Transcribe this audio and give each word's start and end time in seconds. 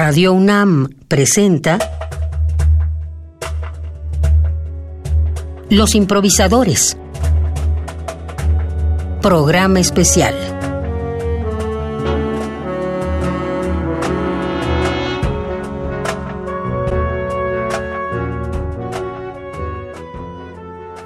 Radio 0.00 0.32
UNAM 0.32 0.90
presenta 1.08 1.76
Los 5.70 5.96
improvisadores. 5.96 6.96
Programa 9.20 9.80
especial. 9.80 10.36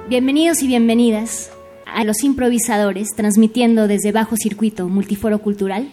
Bienvenidos 0.07 0.61
y 0.61 0.67
bienvenidas 0.67 1.49
a 1.87 2.03
los 2.03 2.23
improvisadores, 2.23 3.07
transmitiendo 3.15 3.87
desde 3.87 4.11
Bajo 4.11 4.35
Circuito 4.37 4.87
Multiforo 4.87 5.39
Cultural. 5.39 5.89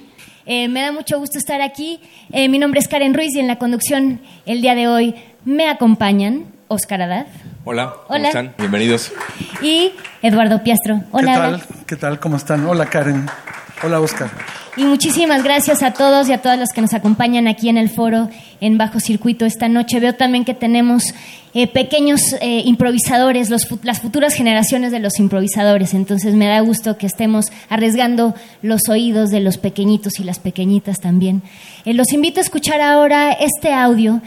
Eh, 0.52 0.66
me 0.66 0.82
da 0.82 0.90
mucho 0.90 1.16
gusto 1.20 1.38
estar 1.38 1.62
aquí. 1.62 2.00
Eh, 2.32 2.48
mi 2.48 2.58
nombre 2.58 2.80
es 2.80 2.88
Karen 2.88 3.14
Ruiz 3.14 3.36
y 3.36 3.38
en 3.38 3.46
la 3.46 3.56
conducción 3.56 4.20
el 4.46 4.60
día 4.62 4.74
de 4.74 4.88
hoy 4.88 5.14
me 5.45 5.68
acompañan 5.68 6.46
Oscar 6.66 7.02
Adad. 7.02 7.28
Hola, 7.62 7.95
¿cómo 8.08 8.24
están? 8.24 8.52
Bienvenidos. 8.58 9.12
Y 9.62 9.92
Eduardo 10.22 10.60
Piastro. 10.64 11.02
Hola. 11.12 11.34
¿Qué 11.34 11.38
tal? 11.38 11.62
¿Qué 11.86 11.96
tal? 11.96 12.18
¿Cómo 12.18 12.36
están? 12.36 12.66
Hola 12.66 12.86
Karen. 12.86 13.28
Hola 13.84 14.00
Oscar. 14.00 14.28
Y 14.80 14.84
muchísimas 14.84 15.45
gracias 15.45 15.83
a 15.83 15.93
todos 15.93 16.30
y 16.30 16.33
a 16.33 16.41
todas 16.41 16.59
los 16.59 16.70
que 16.70 16.80
nos 16.80 16.95
acompañan 16.95 17.47
aquí 17.48 17.69
en 17.69 17.77
el 17.77 17.91
foro 17.91 18.30
en 18.62 18.79
Bajo 18.79 18.98
Circuito 18.98 19.45
esta 19.45 19.69
noche. 19.69 20.01
Veo 20.01 20.15
también 20.15 20.47
que 20.47 20.55
tenemos 20.55 21.12
eh, 21.53 21.66
pequeños 21.66 22.23
eh, 22.41 22.62
improvisadores, 22.65 23.51
las 23.51 24.01
futuras 24.01 24.33
generaciones 24.33 24.91
de 24.91 24.98
los 24.98 25.19
improvisadores. 25.19 25.93
Entonces 25.93 26.34
me 26.34 26.47
da 26.47 26.61
gusto 26.61 26.97
que 26.97 27.05
estemos 27.05 27.53
arriesgando 27.69 28.34
los 28.62 28.89
oídos 28.89 29.29
de 29.29 29.41
los 29.41 29.59
pequeñitos 29.59 30.19
y 30.19 30.25
las 30.25 30.39
pequeñitas 30.39 30.98
también. 30.98 31.42
Eh, 31.84 31.92
los 31.92 32.11
invito 32.15 32.41
a 32.41 32.42
escuchar 32.42 32.81
ahora 32.81 33.33
este 33.33 33.75
audio 33.75 34.22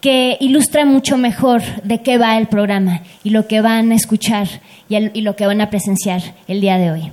que 0.00 0.38
ilustra 0.40 0.86
mucho 0.86 1.18
mejor 1.18 1.60
de 1.84 2.00
qué 2.00 2.16
va 2.16 2.38
el 2.38 2.46
programa 2.46 3.02
y 3.24 3.28
lo 3.28 3.46
que 3.46 3.60
van 3.60 3.92
a 3.92 3.96
escuchar 3.96 4.48
y 4.88 5.20
lo 5.20 5.36
que 5.36 5.46
van 5.46 5.60
a 5.60 5.68
presenciar 5.68 6.22
el 6.46 6.62
día 6.62 6.78
de 6.78 6.92
hoy. 6.92 7.12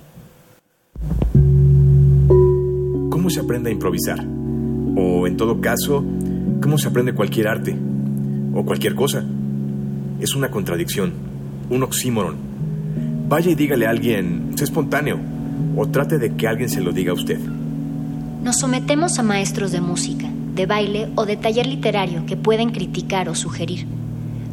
¿Cómo 3.26 3.34
se 3.34 3.40
aprende 3.40 3.72
a 3.72 3.74
improvisar? 3.74 4.24
O 4.96 5.26
en 5.26 5.36
todo 5.36 5.60
caso, 5.60 6.06
¿cómo 6.62 6.78
se 6.78 6.90
aprende 6.90 7.16
cualquier 7.16 7.48
arte? 7.48 7.76
O 8.54 8.64
cualquier 8.64 8.94
cosa. 8.94 9.26
Es 10.20 10.36
una 10.36 10.52
contradicción, 10.52 11.12
un 11.72 11.82
oxímoron. 11.82 12.36
Vaya 13.28 13.50
y 13.50 13.56
dígale 13.56 13.88
a 13.88 13.90
alguien, 13.90 14.52
sé 14.54 14.66
espontáneo, 14.66 15.18
o 15.76 15.88
trate 15.88 16.20
de 16.20 16.36
que 16.36 16.48
alguien 16.48 16.70
se 16.70 16.82
lo 16.82 16.92
diga 16.92 17.14
a 17.14 17.16
usted. 17.16 17.40
Nos 18.44 18.58
sometemos 18.58 19.18
a 19.18 19.24
maestros 19.24 19.72
de 19.72 19.82
música, 19.82 20.28
de 20.54 20.68
baile 20.68 21.08
o 21.16 21.26
de 21.26 21.36
taller 21.36 21.66
literario 21.66 22.28
que 22.28 22.38
pueden 22.38 22.70
criticar 22.70 23.28
o 23.28 23.34
sugerir. 23.34 23.88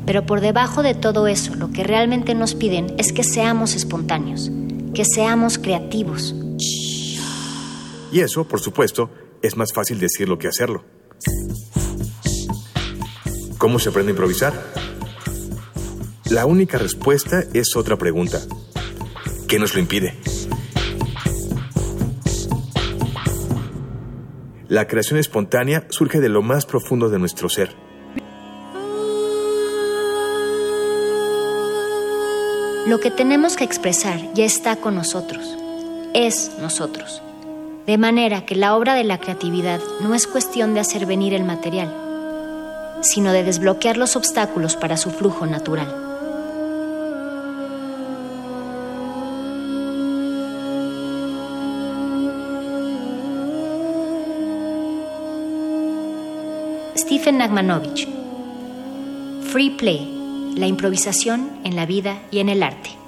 Pero 0.06 0.24
por 0.24 0.40
debajo 0.40 0.82
de 0.82 0.94
todo 0.94 1.26
eso, 1.26 1.54
lo 1.56 1.72
que 1.72 1.84
realmente 1.84 2.34
nos 2.34 2.54
piden 2.54 2.86
es 2.96 3.12
que 3.12 3.22
seamos 3.22 3.76
espontáneos, 3.76 4.50
que 4.94 5.04
seamos 5.04 5.58
creativos. 5.58 6.34
Y 8.12 8.20
eso, 8.20 8.46
por 8.46 8.60
supuesto, 8.60 9.10
es 9.40 9.56
más 9.56 9.72
fácil 9.72 9.98
decirlo 9.98 10.38
que 10.38 10.46
hacerlo. 10.46 10.84
¿Cómo 13.56 13.78
se 13.78 13.88
aprende 13.88 14.10
a 14.10 14.14
improvisar? 14.14 14.52
La 16.28 16.44
única 16.44 16.76
respuesta 16.76 17.42
es 17.54 17.74
otra 17.74 17.96
pregunta. 17.96 18.40
¿Qué 19.48 19.58
nos 19.58 19.74
lo 19.74 19.80
impide? 19.80 20.14
La 24.68 24.86
creación 24.86 25.18
espontánea 25.18 25.86
surge 25.88 26.20
de 26.20 26.28
lo 26.28 26.42
más 26.42 26.66
profundo 26.66 27.08
de 27.08 27.18
nuestro 27.18 27.48
ser. 27.48 27.74
Lo 32.86 33.00
que 33.00 33.10
tenemos 33.10 33.56
que 33.56 33.64
expresar 33.64 34.34
ya 34.34 34.44
está 34.44 34.76
con 34.76 34.94
nosotros, 34.96 35.56
es 36.14 36.52
nosotros. 36.60 37.22
De 37.86 37.98
manera 37.98 38.46
que 38.46 38.54
la 38.54 38.76
obra 38.76 38.94
de 38.94 39.02
la 39.02 39.18
creatividad 39.18 39.80
no 40.00 40.14
es 40.14 40.28
cuestión 40.28 40.72
de 40.72 40.80
hacer 40.80 41.04
venir 41.04 41.34
el 41.34 41.42
material, 41.42 41.92
sino 43.00 43.32
de 43.32 43.42
desbloquear 43.42 43.96
los 43.96 44.14
obstáculos 44.14 44.76
para 44.76 44.96
su 44.96 45.10
flujo 45.10 45.46
natural. 45.46 45.88
Stephen 56.96 57.38
Nagmanovich. 57.38 58.08
Free 59.50 59.70
Play, 59.70 60.54
la 60.56 60.68
improvisación 60.68 61.50
en 61.64 61.74
la 61.74 61.84
vida 61.84 62.22
y 62.30 62.38
en 62.38 62.48
el 62.48 62.62
arte. 62.62 63.01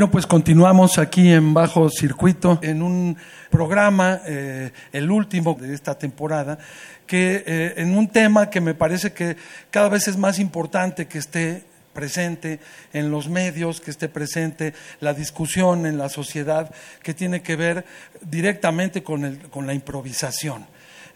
Bueno, 0.00 0.12
pues 0.12 0.26
continuamos 0.26 0.96
aquí 0.96 1.30
en 1.30 1.52
Bajo 1.52 1.90
Circuito 1.90 2.58
en 2.62 2.80
un 2.80 3.18
programa, 3.50 4.22
eh, 4.26 4.72
el 4.92 5.10
último 5.10 5.58
de 5.60 5.74
esta 5.74 5.98
temporada, 5.98 6.58
que 7.06 7.44
eh, 7.46 7.74
en 7.76 7.94
un 7.94 8.08
tema 8.08 8.48
que 8.48 8.62
me 8.62 8.72
parece 8.72 9.12
que 9.12 9.36
cada 9.70 9.90
vez 9.90 10.08
es 10.08 10.16
más 10.16 10.38
importante 10.38 11.06
que 11.06 11.18
esté 11.18 11.64
presente 11.92 12.60
en 12.94 13.10
los 13.10 13.28
medios, 13.28 13.82
que 13.82 13.90
esté 13.90 14.08
presente 14.08 14.72
la 15.00 15.12
discusión 15.12 15.84
en 15.84 15.98
la 15.98 16.08
sociedad, 16.08 16.74
que 17.02 17.12
tiene 17.12 17.42
que 17.42 17.56
ver 17.56 17.84
directamente 18.22 19.02
con, 19.02 19.36
con 19.50 19.66
la 19.66 19.74
improvisación. 19.74 20.64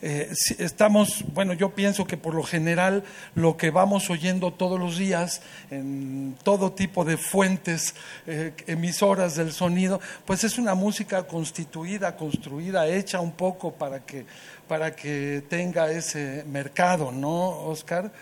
Eh, 0.03 0.31
estamos, 0.59 1.25
bueno, 1.33 1.53
yo 1.55 1.71
pienso 1.71 2.07
que 2.07 2.17
por 2.17 2.35
lo 2.35 2.43
general 2.43 3.05
lo 3.35 3.57
que 3.57 3.71
vamos 3.71 4.11
oyendo 4.11 4.53
todos 4.53 4.79
los 4.79 4.99
días 4.99 5.43
en 5.71 6.37
todo 6.43 6.73
tipo 6.73 7.05
de 7.05 7.17
fuentes 7.17 7.95
eh, 8.27 8.53
emisoras 8.67 9.37
del 9.37 9.53
sonido, 9.53 10.01
pues 10.27 10.45
es 10.45 10.59
una 10.59 10.75
música 10.75 11.27
constituida, 11.27 12.17
construida, 12.17 12.87
hecha 12.87 13.21
un 13.21 13.33
poco 13.33 13.73
para 13.73 14.05
que, 14.05 14.27
para 14.69 14.95
que 14.95 15.43
tenga 15.49 15.91
ese 15.91 16.45
mercado, 16.47 17.11
¿no, 17.11 17.61
Oscar? 17.67 18.13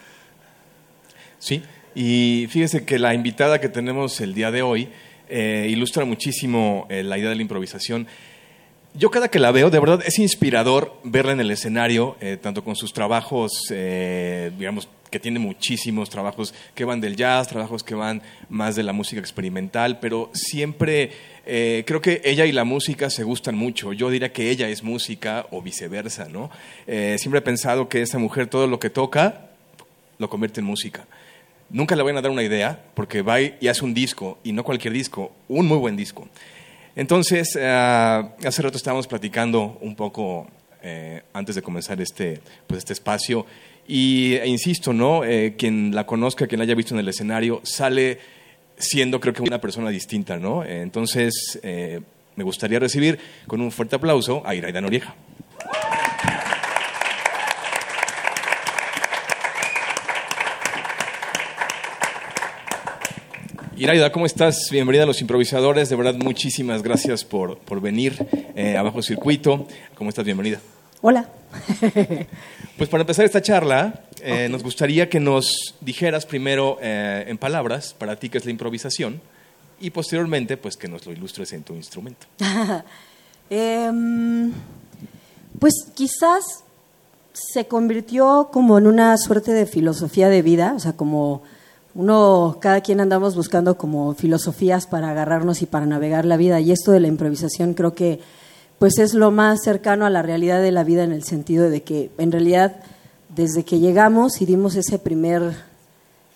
Sí, 1.38 1.62
y 1.94 2.46
fíjese 2.48 2.84
que 2.84 2.98
la 2.98 3.14
invitada 3.14 3.60
que 3.60 3.68
tenemos 3.68 4.20
el 4.20 4.34
día 4.34 4.50
de 4.50 4.62
hoy 4.62 4.88
eh, 5.28 5.66
ilustra 5.70 6.04
muchísimo 6.04 6.86
la 6.88 7.18
idea 7.18 7.30
de 7.30 7.36
la 7.36 7.42
improvisación. 7.42 8.06
Yo 8.94 9.10
cada 9.10 9.28
que 9.28 9.38
la 9.38 9.52
veo, 9.52 9.70
de 9.70 9.80
verdad 9.80 10.02
es 10.04 10.18
inspirador 10.18 10.92
verla 11.02 11.32
en 11.32 11.40
el 11.40 11.50
escenario, 11.50 12.16
eh, 12.20 12.36
tanto 12.40 12.62
con 12.62 12.76
sus 12.76 12.92
trabajos, 12.92 13.50
eh, 13.70 14.52
digamos, 14.58 14.86
que 15.10 15.18
tiene 15.18 15.38
muchísimos 15.38 16.10
trabajos 16.10 16.52
que 16.74 16.84
van 16.84 17.00
del 17.00 17.16
jazz, 17.16 17.48
trabajos 17.48 17.82
que 17.82 17.94
van 17.94 18.20
más 18.50 18.76
de 18.76 18.82
la 18.82 18.92
música 18.92 19.18
experimental, 19.18 19.98
pero 19.98 20.30
siempre 20.34 21.10
eh, 21.46 21.84
creo 21.86 22.02
que 22.02 22.20
ella 22.22 22.44
y 22.44 22.52
la 22.52 22.64
música 22.64 23.08
se 23.08 23.24
gustan 23.24 23.54
mucho. 23.54 23.94
Yo 23.94 24.10
diría 24.10 24.30
que 24.30 24.50
ella 24.50 24.68
es 24.68 24.82
música 24.82 25.46
o 25.50 25.62
viceversa, 25.62 26.28
¿no? 26.28 26.50
siempre 26.86 27.38
he 27.38 27.42
pensado 27.42 27.88
que 27.88 28.02
esa 28.02 28.18
mujer 28.18 28.46
todo 28.46 28.66
lo 28.66 28.78
que 28.78 28.90
toca 28.90 29.48
lo 30.18 30.28
convierte 30.28 30.60
en 30.60 30.66
música. 30.66 31.06
Nunca 31.70 31.96
le 31.96 32.02
van 32.02 32.18
a 32.18 32.20
dar 32.20 32.30
una 32.30 32.42
idea 32.42 32.78
porque 32.92 33.22
va 33.22 33.40
y 33.40 33.68
hace 33.68 33.84
un 33.86 33.94
disco, 33.94 34.38
y 34.44 34.52
no 34.52 34.64
cualquier 34.64 34.92
disco, 34.92 35.32
un 35.48 35.66
muy 35.66 35.78
buen 35.78 35.96
disco. 35.96 36.28
Entonces, 36.94 37.56
eh, 37.58 37.66
hace 37.66 38.62
rato 38.62 38.76
estábamos 38.76 39.06
platicando 39.06 39.78
un 39.80 39.96
poco 39.96 40.48
eh, 40.82 41.22
antes 41.32 41.54
de 41.54 41.62
comenzar 41.62 42.00
este, 42.00 42.40
pues 42.66 42.78
este 42.78 42.92
espacio 42.92 43.46
y 43.86 44.34
e 44.34 44.46
insisto, 44.46 44.92
¿no? 44.92 45.24
Eh, 45.24 45.54
quien 45.56 45.94
la 45.94 46.04
conozca, 46.04 46.46
quien 46.46 46.58
la 46.58 46.64
haya 46.64 46.74
visto 46.74 46.94
en 46.94 47.00
el 47.00 47.08
escenario, 47.08 47.60
sale 47.62 48.18
siendo 48.76 49.20
creo 49.20 49.32
que 49.32 49.42
una 49.42 49.60
persona 49.60 49.90
distinta, 49.90 50.36
¿no? 50.38 50.64
entonces, 50.64 51.60
me 51.62 52.42
gustaría 52.42 52.80
recibir 52.80 53.18
con 53.46 53.60
un 53.60 53.70
fuerte 53.70 53.96
aplauso 53.96 54.42
a 54.44 54.54
Iraida 54.54 54.80
Norieja. 54.80 55.14
Iraida, 63.82 64.12
¿cómo 64.12 64.26
estás? 64.26 64.68
Bienvenida 64.70 65.02
a 65.02 65.06
Los 65.06 65.20
Improvisadores. 65.22 65.88
De 65.88 65.96
verdad, 65.96 66.14
muchísimas 66.14 66.84
gracias 66.84 67.24
por, 67.24 67.58
por 67.58 67.80
venir 67.80 68.14
eh, 68.54 68.76
a 68.76 68.82
Bajo 68.82 69.02
Circuito. 69.02 69.66
¿Cómo 69.96 70.08
estás? 70.08 70.24
Bienvenida. 70.24 70.60
Hola. 71.00 71.28
pues 72.78 72.88
para 72.88 73.00
empezar 73.00 73.24
esta 73.24 73.42
charla, 73.42 74.04
eh, 74.20 74.48
nos 74.48 74.62
gustaría 74.62 75.08
que 75.08 75.18
nos 75.18 75.74
dijeras 75.80 76.26
primero 76.26 76.78
eh, 76.80 77.24
en 77.26 77.38
palabras 77.38 77.92
para 77.98 78.14
ti 78.14 78.28
qué 78.28 78.38
es 78.38 78.44
la 78.44 78.52
improvisación 78.52 79.20
y 79.80 79.90
posteriormente 79.90 80.56
pues 80.56 80.76
que 80.76 80.86
nos 80.86 81.04
lo 81.04 81.10
ilustres 81.10 81.52
en 81.52 81.64
tu 81.64 81.74
instrumento. 81.74 82.28
Em, 83.50 84.52
pues 85.58 85.74
quizás 85.92 86.62
se 87.32 87.66
convirtió 87.66 88.48
como 88.52 88.78
en 88.78 88.86
una 88.86 89.18
suerte 89.18 89.52
de 89.52 89.66
filosofía 89.66 90.28
de 90.28 90.40
vida, 90.40 90.72
o 90.76 90.78
sea, 90.78 90.92
como 90.92 91.42
uno, 91.94 92.56
cada 92.60 92.80
quien 92.80 93.00
andamos 93.00 93.36
buscando 93.36 93.76
como 93.76 94.14
filosofías 94.14 94.86
para 94.86 95.10
agarrarnos 95.10 95.62
y 95.62 95.66
para 95.66 95.86
navegar 95.86 96.24
la 96.24 96.36
vida. 96.36 96.60
Y 96.60 96.72
esto 96.72 96.92
de 96.92 97.00
la 97.00 97.08
improvisación 97.08 97.74
creo 97.74 97.94
que 97.94 98.20
pues 98.78 98.98
es 98.98 99.14
lo 99.14 99.30
más 99.30 99.60
cercano 99.62 100.06
a 100.06 100.10
la 100.10 100.22
realidad 100.22 100.60
de 100.60 100.72
la 100.72 100.82
vida 100.82 101.04
en 101.04 101.12
el 101.12 101.22
sentido 101.22 101.70
de 101.70 101.82
que 101.82 102.10
en 102.18 102.32
realidad 102.32 102.76
desde 103.28 103.64
que 103.64 103.78
llegamos 103.78 104.42
y 104.42 104.46
dimos 104.46 104.74
ese 104.74 104.98
primer, 104.98 105.54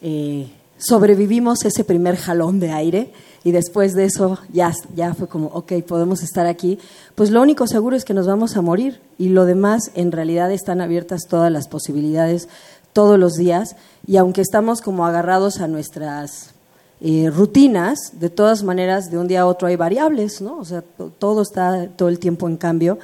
eh, 0.00 0.48
sobrevivimos 0.78 1.64
ese 1.64 1.84
primer 1.84 2.16
jalón 2.16 2.60
de 2.60 2.70
aire 2.70 3.12
y 3.42 3.52
después 3.52 3.94
de 3.94 4.04
eso 4.04 4.38
ya, 4.52 4.72
ya 4.94 5.14
fue 5.14 5.28
como, 5.28 5.48
ok, 5.48 5.72
podemos 5.86 6.22
estar 6.22 6.46
aquí, 6.46 6.78
pues 7.14 7.30
lo 7.30 7.42
único 7.42 7.66
seguro 7.66 7.96
es 7.96 8.04
que 8.04 8.14
nos 8.14 8.26
vamos 8.26 8.56
a 8.56 8.62
morir 8.62 9.00
y 9.18 9.28
lo 9.28 9.44
demás 9.44 9.90
en 9.94 10.12
realidad 10.12 10.52
están 10.52 10.80
abiertas 10.80 11.22
todas 11.28 11.50
las 11.52 11.68
posibilidades 11.68 12.48
todos 12.96 13.18
los 13.18 13.34
días 13.34 13.76
y 14.06 14.16
aunque 14.16 14.40
estamos 14.40 14.80
como 14.80 15.04
agarrados 15.04 15.60
a 15.60 15.68
nuestras 15.68 16.54
eh, 17.02 17.28
rutinas, 17.28 17.98
de 18.18 18.30
todas 18.30 18.62
maneras 18.62 19.10
de 19.10 19.18
un 19.18 19.28
día 19.28 19.42
a 19.42 19.46
otro 19.46 19.68
hay 19.68 19.76
variables, 19.76 20.40
¿no? 20.40 20.56
O 20.56 20.64
sea, 20.64 20.82
todo 21.18 21.42
está 21.42 21.88
todo 21.94 22.08
el 22.08 22.18
tiempo 22.18 22.48
en 22.48 22.56
cambio 22.56 22.98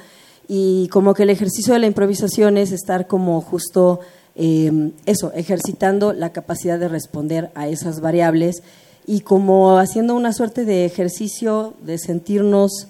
y 0.47 0.87
como 0.87 1.13
que 1.13 1.21
el 1.21 1.29
ejercicio 1.29 1.75
de 1.75 1.79
la 1.79 1.85
improvisación 1.85 2.57
es 2.57 2.71
estar 2.71 3.05
como 3.05 3.39
justo 3.41 3.99
em, 4.33 4.93
eso, 5.05 5.31
ejercitando 5.35 6.11
la 6.11 6.31
capacidad 6.31 6.79
de 6.79 6.87
responder 6.87 7.51
a 7.53 7.67
esas 7.67 8.01
variables 8.01 8.63
y 9.05 9.19
como 9.19 9.77
haciendo 9.77 10.15
una 10.15 10.33
suerte 10.33 10.65
de 10.65 10.85
ejercicio 10.85 11.75
de 11.85 11.99
sentirnos 11.99 12.87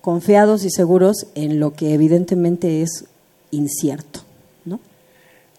confiados 0.00 0.64
y 0.64 0.70
seguros 0.70 1.28
en 1.36 1.60
lo 1.60 1.74
que 1.74 1.94
evidentemente 1.94 2.82
es 2.82 3.04
incierto. 3.52 4.29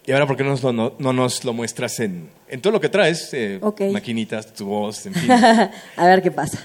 Y 0.05 0.11
ahora, 0.11 0.25
¿por 0.25 0.35
qué 0.35 0.43
no 0.43 0.49
nos 0.49 0.63
lo, 0.63 0.73
no, 0.73 1.13
nos 1.13 1.43
lo 1.43 1.53
muestras 1.53 1.99
en, 1.99 2.29
en, 2.47 2.61
todo 2.61 2.73
lo 2.73 2.81
que 2.81 2.89
traes? 2.89 3.29
Eh, 3.33 3.59
Maquinitas, 3.91 4.53
tu 4.53 4.65
voz, 4.65 5.05
en 5.05 5.13
fin. 5.13 5.31
a 5.95 6.05
ver 6.05 6.21
qué 6.21 6.31
pasa. 6.31 6.59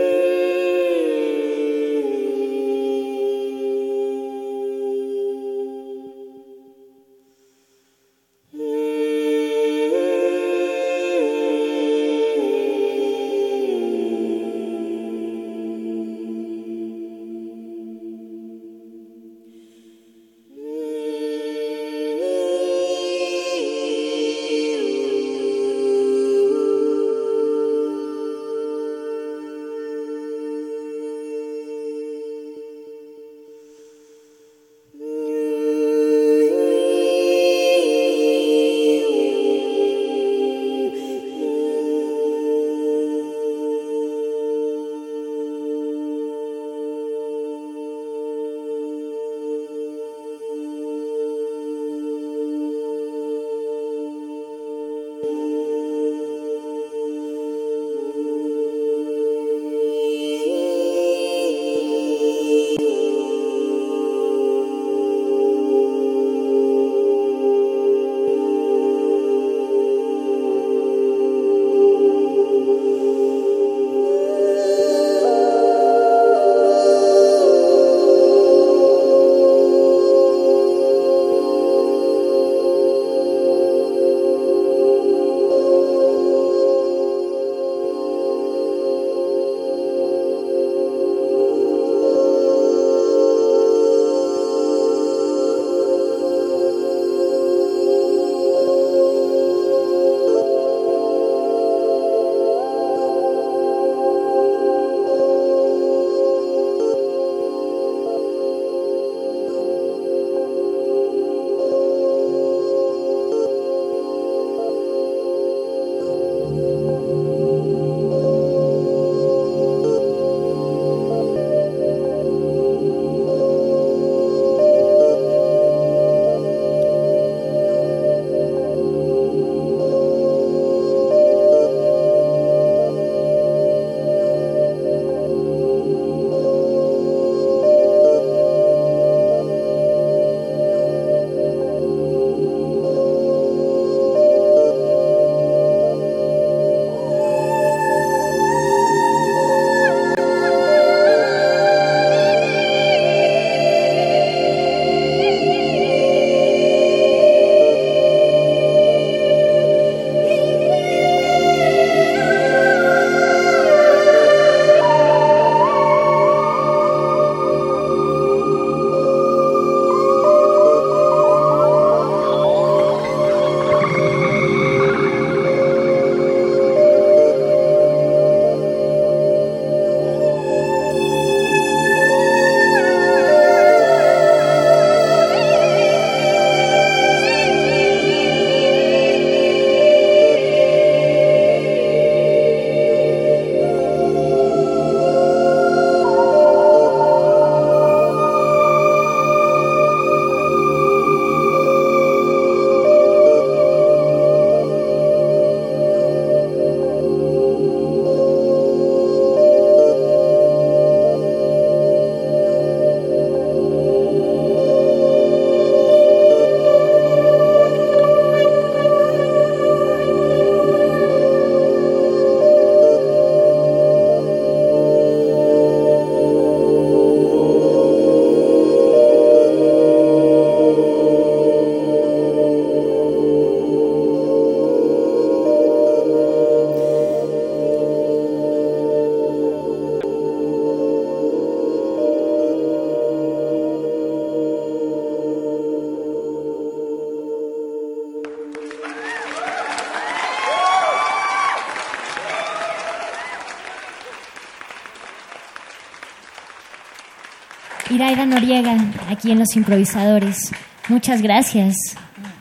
Iraida 257.99 258.27
Noriega, 258.27 258.77
aquí 259.11 259.33
en 259.33 259.41
Los 259.41 259.57
Improvisadores. 259.57 260.53
Muchas 260.89 261.21
gracias. 261.21 261.75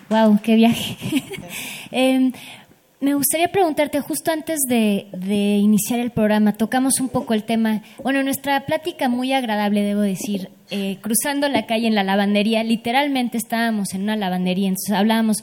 Wow, 0.07 0.39
qué 0.43 0.53
viaje. 0.53 0.95
Em, 1.91 2.31
me 2.99 3.15
gustaría 3.15 3.51
preguntarte, 3.51 3.99
justo 4.01 4.31
antes 4.31 4.59
de, 4.69 5.07
iniciar 5.59 5.99
el 5.99 6.11
programa, 6.11 6.53
tocamos 6.53 6.99
un 6.99 7.09
poco 7.09 7.33
el 7.33 7.43
tema, 7.43 7.81
bueno, 8.03 8.21
nuestra 8.21 8.67
plática 8.67 9.09
muy 9.09 9.33
agradable, 9.33 9.81
debo 9.81 10.01
decir, 10.01 10.51
eh, 10.69 10.99
cruzando 11.01 11.49
la 11.49 11.65
calle 11.65 11.87
en 11.87 11.95
la 11.95 12.03
lavandería, 12.03 12.63
literalmente 12.63 13.39
estábamos 13.39 13.95
en 13.95 14.03
una 14.03 14.15
lavandería, 14.15 14.67
entonces 14.67 14.93
hablábamos 14.93 15.37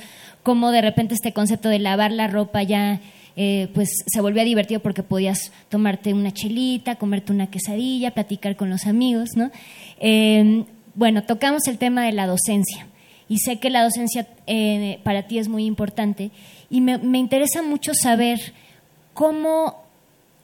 cómo 0.45 0.71
de 0.71 0.83
repente 0.83 1.15
este 1.15 1.33
concepto 1.33 1.69
de 1.71 1.81
lavar 1.81 2.13
la 2.13 2.29
ropa 2.29 2.63
ya 2.63 3.01
eh, 3.37 3.69
pues 3.75 3.89
se 4.07 4.21
volvía 4.21 4.45
divertido 4.45 4.81
porque 4.81 5.03
podías 5.03 5.53
tomarte 5.69 6.15
una 6.15 6.33
chelita, 6.33 6.97
comerte 6.97 7.33
una 7.33 7.49
quesadilla, 7.49 8.13
platicar 8.13 8.57
con 8.57 8.71
los 8.71 8.87
amigos, 8.87 9.31
¿no? 9.35 9.51
Em, 9.99 10.65
bueno, 10.95 11.25
tocamos 11.25 11.67
el 11.67 11.79
tema 11.79 12.05
de 12.05 12.13
la 12.13 12.27
docencia 12.27 12.87
y 13.29 13.39
sé 13.39 13.59
que 13.59 13.71
la 13.71 13.83
docencia 13.83 14.29
eh, 14.47 15.01
para 15.03 15.27
ti 15.27 15.39
es 15.39 15.49
muy 15.49 15.65
importante 15.65 16.31
y 16.71 16.81
me, 16.81 17.19
interesa 17.19 17.63
mucho 17.63 17.93
saber 17.95 18.39
cómo, 19.15 19.83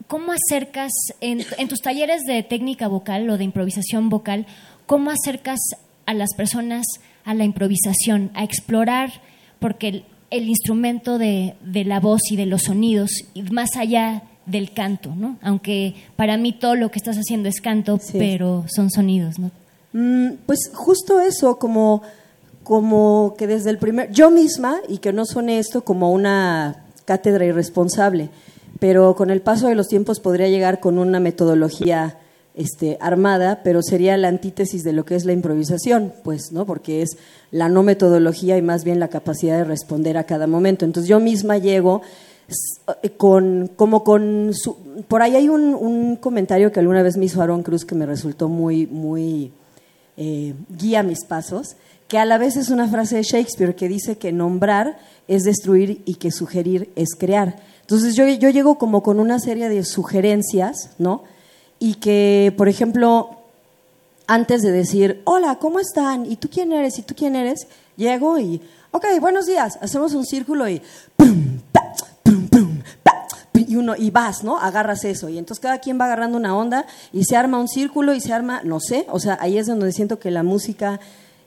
cómo 0.07 0.33
acercas 0.33 0.91
en, 1.21 1.45
en, 1.59 1.69
tus 1.69 1.81
talleres 1.81 2.23
de 2.23 2.43
técnica 2.43 2.89
vocal 2.89 3.31
o 3.31 3.39
de 3.39 3.45
improvisación 3.45 4.09
vocal, 4.09 4.47
cómo 4.87 5.11
acercas 5.11 5.61
a 6.07 6.15
las 6.15 6.35
personas 6.35 6.87
a 7.25 7.35
la 7.35 7.45
improvisación, 7.45 8.31
a 8.35 8.45
explorar, 8.45 9.11
porque 9.59 10.05
el 10.31 10.49
instrumento 10.49 11.19
de, 11.19 11.55
la 11.65 12.01
voz 12.01 12.21
y 12.31 12.37
de 12.37 12.47
los 12.47 12.63
sonidos, 12.63 13.11
y 13.35 13.43
más 13.43 13.77
allá 13.77 14.23
del 14.47 14.73
canto, 14.73 15.13
¿no? 15.15 15.37
Aunque 15.43 15.95
para 16.17 16.37
mí 16.37 16.53
todo 16.53 16.77
lo 16.77 16.91
que 16.91 16.99
estás 16.99 17.17
haciendo 17.17 17.49
es 17.49 17.61
canto, 17.61 17.99
pero 18.13 18.65
son 18.69 18.91
sonidos, 18.91 19.39
¿no? 19.39 19.51
Mm, 19.93 20.37
pues 20.47 20.71
justo 20.73 21.21
eso, 21.21 21.59
como, 21.59 22.03
como 22.63 23.35
que 23.37 23.47
desde 23.47 23.71
el 23.71 23.79
primer, 23.79 24.13
yo 24.13 24.31
misma, 24.31 24.77
y 24.89 24.99
que 24.99 25.13
no 25.13 25.25
suene 25.25 25.59
esto 25.59 25.85
como 25.85 26.13
una 26.13 26.85
cátedra 27.05 27.45
irresponsable, 27.45 28.31
pero 28.79 29.17
con 29.17 29.31
el 29.31 29.43
paso 29.43 29.67
de 29.67 29.75
los 29.75 29.89
tiempos 29.89 30.21
podría 30.21 30.49
llegar 30.49 30.79
con 30.79 30.99
una 30.99 31.19
metodología 31.19 32.19
este, 32.55 32.99
armada, 33.01 33.63
pero 33.63 33.83
sería 33.83 34.17
la 34.17 34.29
antítesis 34.29 34.83
de 34.83 34.93
lo 34.93 35.05
que 35.05 35.15
es 35.15 35.25
la 35.25 35.33
improvisación, 35.33 36.13
pues, 36.25 36.53
¿no? 36.53 36.67
Porque 36.67 37.03
es 37.03 37.17
la 37.51 37.69
no 37.69 37.83
metodología 37.83 38.59
y 38.59 38.63
más 38.63 38.85
bien 38.85 39.01
la 39.01 39.09
capacidad 39.09 39.57
de 39.57 39.65
responder 39.65 40.17
a 40.17 40.25
cada 40.25 40.47
momento. 40.47 40.85
Entonces 40.85 41.09
yo 41.09 41.21
misma 41.21 41.59
llego 41.59 42.03
eh, 43.03 43.11
con, 43.11 43.71
como 43.77 44.03
con 44.03 44.53
su, 44.55 44.77
por 45.07 45.23
ahí 45.23 45.37
hay 45.37 45.49
un, 45.49 46.17
comentario 46.17 46.73
que 46.73 46.81
alguna 46.81 47.03
vez 47.03 47.17
me 47.17 47.27
hizo 47.27 47.41
Aaron 47.41 47.63
Cruz 47.63 47.85
que 47.85 47.95
me 47.95 48.07
resultó 48.07 48.49
muy, 48.49 48.87
muy 48.87 49.53
eh, 50.17 50.55
guía 50.69 51.03
mis 51.03 51.25
pasos, 51.25 51.77
que 52.09 52.19
a 52.19 52.25
la 52.25 52.39
vez 52.39 52.57
es 52.57 52.71
una 52.71 52.89
frase 52.89 53.17
de 53.17 53.23
Shakespeare 53.23 53.77
que 53.77 53.89
dice 53.89 54.19
que 54.19 54.33
nombrar 54.33 54.99
es 55.29 55.45
destruir 55.45 56.03
y 56.05 56.17
que 56.17 56.33
sugerir 56.33 56.91
es 56.97 57.15
crear. 57.17 57.57
Entonces 57.83 58.17
yo, 58.17 58.27
yo 58.27 58.51
llego 58.51 58.79
como 58.79 59.03
con 59.03 59.21
una 59.21 59.39
serie 59.39 59.69
de 59.69 59.85
sugerencias, 59.85 60.91
¿no? 60.99 61.23
Y 61.81 61.95
que, 61.95 62.55
por 62.57 62.69
ejemplo, 62.69 63.31
antes 64.29 64.63
de 64.63 64.71
decir, 64.71 65.23
hola, 65.25 65.59
¿cómo 65.59 65.81
están? 65.81 66.31
¿Y 66.31 66.37
tú 66.37 66.49
quién 66.49 66.73
eres? 66.73 66.99
¿Y 66.99 67.03
tú 67.03 67.15
quién 67.17 67.35
eres? 67.35 67.67
Llego 67.97 68.39
y, 68.39 68.61
ok, 68.93 69.07
buenos 69.21 69.47
días, 69.47 69.79
hacemos 69.81 70.13
un 70.13 70.25
círculo 70.25 70.69
y, 70.69 70.81
y 73.55 73.77
uno 73.77 73.97
y 73.97 74.11
vas, 74.11 74.45
¿no? 74.45 74.59
Agarras 74.59 75.05
eso 75.05 75.29
y 75.31 75.39
entonces 75.39 75.63
cada 75.63 75.79
quien 75.79 75.99
va 75.99 76.05
agarrando 76.05 76.37
una 76.37 76.57
onda 76.57 76.87
y 77.13 77.25
se 77.25 77.37
arma 77.37 77.59
un 77.59 77.69
círculo 77.69 78.15
y 78.15 78.21
se 78.21 78.33
arma, 78.33 78.61
no 78.63 78.79
sé, 78.79 79.07
o 79.11 79.19
sea, 79.19 79.39
ahí 79.41 79.57
es 79.59 79.67
donde 79.67 79.91
siento 79.93 80.19
que 80.19 80.31
la 80.31 80.43
música 80.43 81.01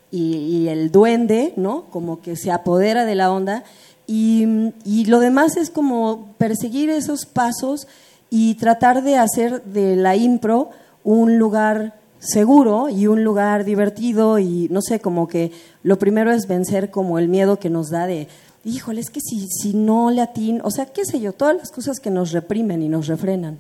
y, 0.10 0.36
y 0.36 0.68
el 0.68 0.92
duende, 0.92 1.54
¿no? 1.58 1.86
Como 1.92 2.22
que 2.22 2.36
se 2.36 2.52
apodera 2.52 3.06
de 3.06 3.16
la 3.16 3.32
onda 3.32 3.64
y, 4.08 4.74
y 4.84 5.06
lo 5.06 5.20
demás 5.20 5.58
es 5.58 5.70
como 5.70 6.34
perseguir 6.38 6.90
esos 6.90 7.26
pasos 7.26 7.88
y 8.36 8.56
tratar 8.56 9.04
de 9.04 9.16
hacer 9.16 9.62
de 9.62 9.96
la 9.96 10.16
impro 10.16 10.72
un 11.04 11.38
lugar 11.38 12.00
seguro 12.18 12.90
y 12.90 13.06
un 13.06 13.24
lugar 13.24 13.64
divertido 13.64 14.40
y 14.40 14.68
no 14.72 14.82
sé, 14.82 15.00
como 15.00 15.28
que 15.28 15.52
lo 15.84 16.00
primero 16.00 16.32
es 16.32 16.48
vencer 16.48 16.90
como 16.90 17.20
el 17.20 17.28
miedo 17.28 17.60
que 17.60 17.70
nos 17.70 17.92
da 17.92 18.08
de, 18.08 18.28
híjole, 18.66 19.02
es 19.02 19.12
que 19.12 19.20
si, 19.22 19.48
si 19.50 19.76
no 19.76 20.10
le 20.10 20.22
atin, 20.22 20.62
o 20.64 20.72
sea, 20.72 20.88
qué 20.88 21.06
sé 21.06 21.22
yo, 21.22 21.34
todas 21.34 21.56
las 21.56 21.70
cosas 21.70 22.00
que 22.00 22.10
nos 22.10 22.32
reprimen 22.32 22.82
y 22.82 22.90
nos 22.90 23.06
refrenan. 23.06 23.60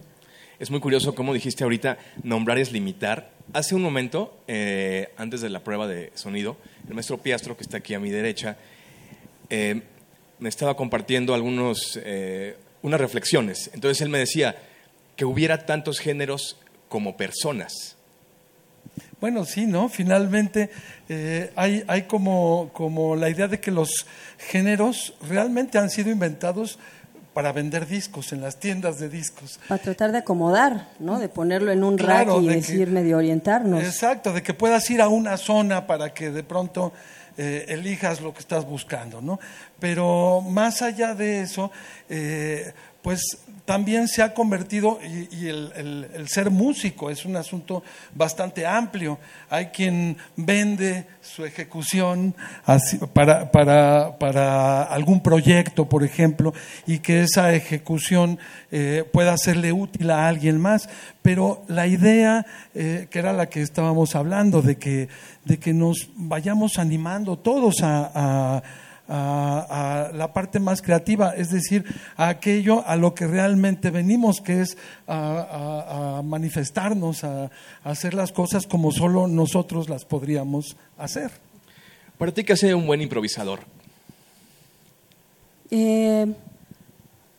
Es 0.57 0.71
muy 0.71 0.79
curioso, 0.79 1.13
como 1.13 1.35
dijiste 1.35 1.63
ahorita, 1.63 1.99
nombrar 2.23 2.57
es 2.57 2.71
limitar. 2.71 3.29
Hace 3.53 3.75
un 3.75 3.83
momento, 3.83 4.39
eh, 4.47 5.09
antes 5.17 5.41
de 5.41 5.51
la 5.51 5.63
prueba 5.63 5.85
de 5.85 6.11
sonido, 6.15 6.57
el 6.87 6.95
maestro 6.95 7.19
Piastro, 7.19 7.55
que 7.55 7.61
está 7.61 7.77
aquí 7.77 7.93
a 7.93 7.99
mi 7.99 8.09
derecha, 8.09 8.57
eh, 9.51 9.83
me 10.39 10.49
estaba 10.49 10.75
compartiendo 10.75 11.35
algunos, 11.35 11.99
eh, 12.03 12.57
unas 12.83 13.01
reflexiones. 13.01 13.71
Entonces 13.73 14.01
él 14.01 14.09
me 14.09 14.19
decía 14.19 14.55
que 15.15 15.25
hubiera 15.25 15.65
tantos 15.65 15.99
géneros 15.99 16.59
como 16.87 17.17
personas. 17.17 17.95
Bueno, 19.19 19.45
sí, 19.45 19.65
¿no? 19.65 19.89
Finalmente 19.89 20.69
eh, 21.09 21.51
hay, 21.55 21.83
hay 21.87 22.03
como, 22.03 22.69
como 22.73 23.15
la 23.15 23.29
idea 23.29 23.47
de 23.47 23.59
que 23.59 23.71
los 23.71 24.05
géneros 24.37 25.15
realmente 25.27 25.77
han 25.79 25.89
sido 25.89 26.11
inventados 26.11 26.77
para 27.33 27.51
vender 27.51 27.87
discos 27.87 28.31
en 28.31 28.41
las 28.41 28.59
tiendas 28.59 28.99
de 28.99 29.09
discos. 29.09 29.59
Para 29.67 29.81
tratar 29.81 30.11
de 30.11 30.19
acomodar, 30.19 30.89
¿no? 30.99 31.19
De 31.19 31.29
ponerlo 31.29 31.71
en 31.71 31.83
un 31.83 31.97
rack 31.97 32.29
y 32.41 32.47
decir 32.47 32.89
medio 32.89 33.17
orientarnos. 33.17 33.83
Exacto, 33.83 34.33
de 34.33 34.43
que 34.43 34.53
puedas 34.53 34.87
ir 34.91 35.01
a 35.01 35.07
una 35.07 35.37
zona 35.37 35.87
para 35.87 36.13
que 36.13 36.29
de 36.29 36.43
pronto 36.43 36.93
eh, 37.37 37.65
elijas 37.69 38.21
lo 38.21 38.33
que 38.33 38.39
estás 38.39 38.65
buscando, 38.65 39.21
¿no? 39.21 39.39
Pero 39.79 40.41
más 40.41 40.81
allá 40.81 41.15
de 41.15 41.41
eso, 41.41 41.71
eh, 42.09 42.73
pues 43.03 43.37
también 43.65 44.07
se 44.07 44.21
ha 44.21 44.33
convertido, 44.33 44.99
y, 45.03 45.47
el, 45.47 46.25
ser 46.27 46.49
músico 46.49 47.09
es 47.09 47.25
un 47.25 47.35
asunto 47.35 47.83
bastante 48.15 48.65
amplio. 48.65 49.19
Hay 49.49 49.67
quien 49.67 50.17
vende 50.35 51.05
su 51.21 51.45
ejecución 51.45 52.33
para, 53.13 53.51
para, 53.51 54.83
algún 54.83 55.21
proyecto, 55.21 55.87
por 55.87 56.03
ejemplo, 56.03 56.53
y 56.87 56.99
que 56.99 57.21
esa 57.21 57.53
ejecución 57.53 58.39
eh, 58.71 59.05
pueda 59.11 59.37
serle 59.37 59.71
útil 59.71 60.11
a 60.11 60.27
alguien 60.27 60.59
más. 60.59 60.89
Pero 61.21 61.63
la 61.67 61.87
idea, 61.87 62.45
que 62.73 63.07
era 63.11 63.31
la 63.31 63.47
que 63.47 63.61
estábamos 63.61 64.15
hablando, 64.15 64.61
de 64.61 64.77
que, 64.77 65.07
de 65.45 65.57
que 65.57 65.73
nos 65.73 66.09
vayamos 66.15 66.79
animando 66.79 67.37
todos 67.37 67.75
a, 67.81 68.61
la 69.07 70.31
parte 70.33 70.59
más 70.59 70.81
creativa, 70.81 71.33
es 71.35 71.51
decir, 71.51 71.85
a 72.15 72.29
aquello 72.29 72.87
a 72.87 72.95
lo 72.95 73.13
que 73.13 73.27
realmente 73.27 73.89
venimos, 73.89 74.41
que 74.41 74.61
es 74.61 74.77
a, 75.07 76.21
manifestarnos, 76.23 77.23
a, 77.23 77.51
hacer 77.83 78.13
las 78.13 78.31
cosas 78.31 78.65
como 78.67 78.91
solo 78.91 79.27
nosotros 79.27 79.89
las 79.89 80.05
podríamos 80.05 80.77
hacer. 80.97 81.31
¿Para 82.17 82.31
ti 82.31 82.43
qué 82.43 82.53
hace 82.53 82.73
un 82.73 82.87
buen 82.87 83.01
improvisador? 83.01 83.59
Eh, 85.71 86.33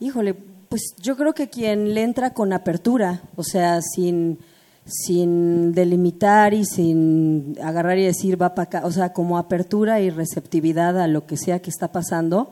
híjole, 0.01 0.35
pues 0.69 0.95
yo 1.01 1.17
creo 1.17 1.35
que 1.35 1.49
quien 1.49 1.95
le 1.95 2.03
entra 2.03 2.31
con 2.31 2.53
apertura, 2.53 3.23
o 3.37 3.45
sea, 3.45 3.81
sin 3.81 4.39
sin 4.87 5.73
delimitar 5.73 6.53
y 6.53 6.65
sin 6.65 7.57
agarrar 7.63 7.99
y 7.99 8.05
decir 8.05 8.41
va 8.41 8.55
para 8.55 8.65
acá, 8.65 8.83
o 8.85 8.91
sea, 8.91 9.13
como 9.13 9.39
apertura 9.39 10.01
y 10.01 10.11
receptividad 10.11 11.01
a 11.01 11.09
lo 11.09 11.27
que 11.27 11.37
sea 11.37 11.61
que 11.61 11.71
está 11.71 11.89
pasando. 11.89 12.51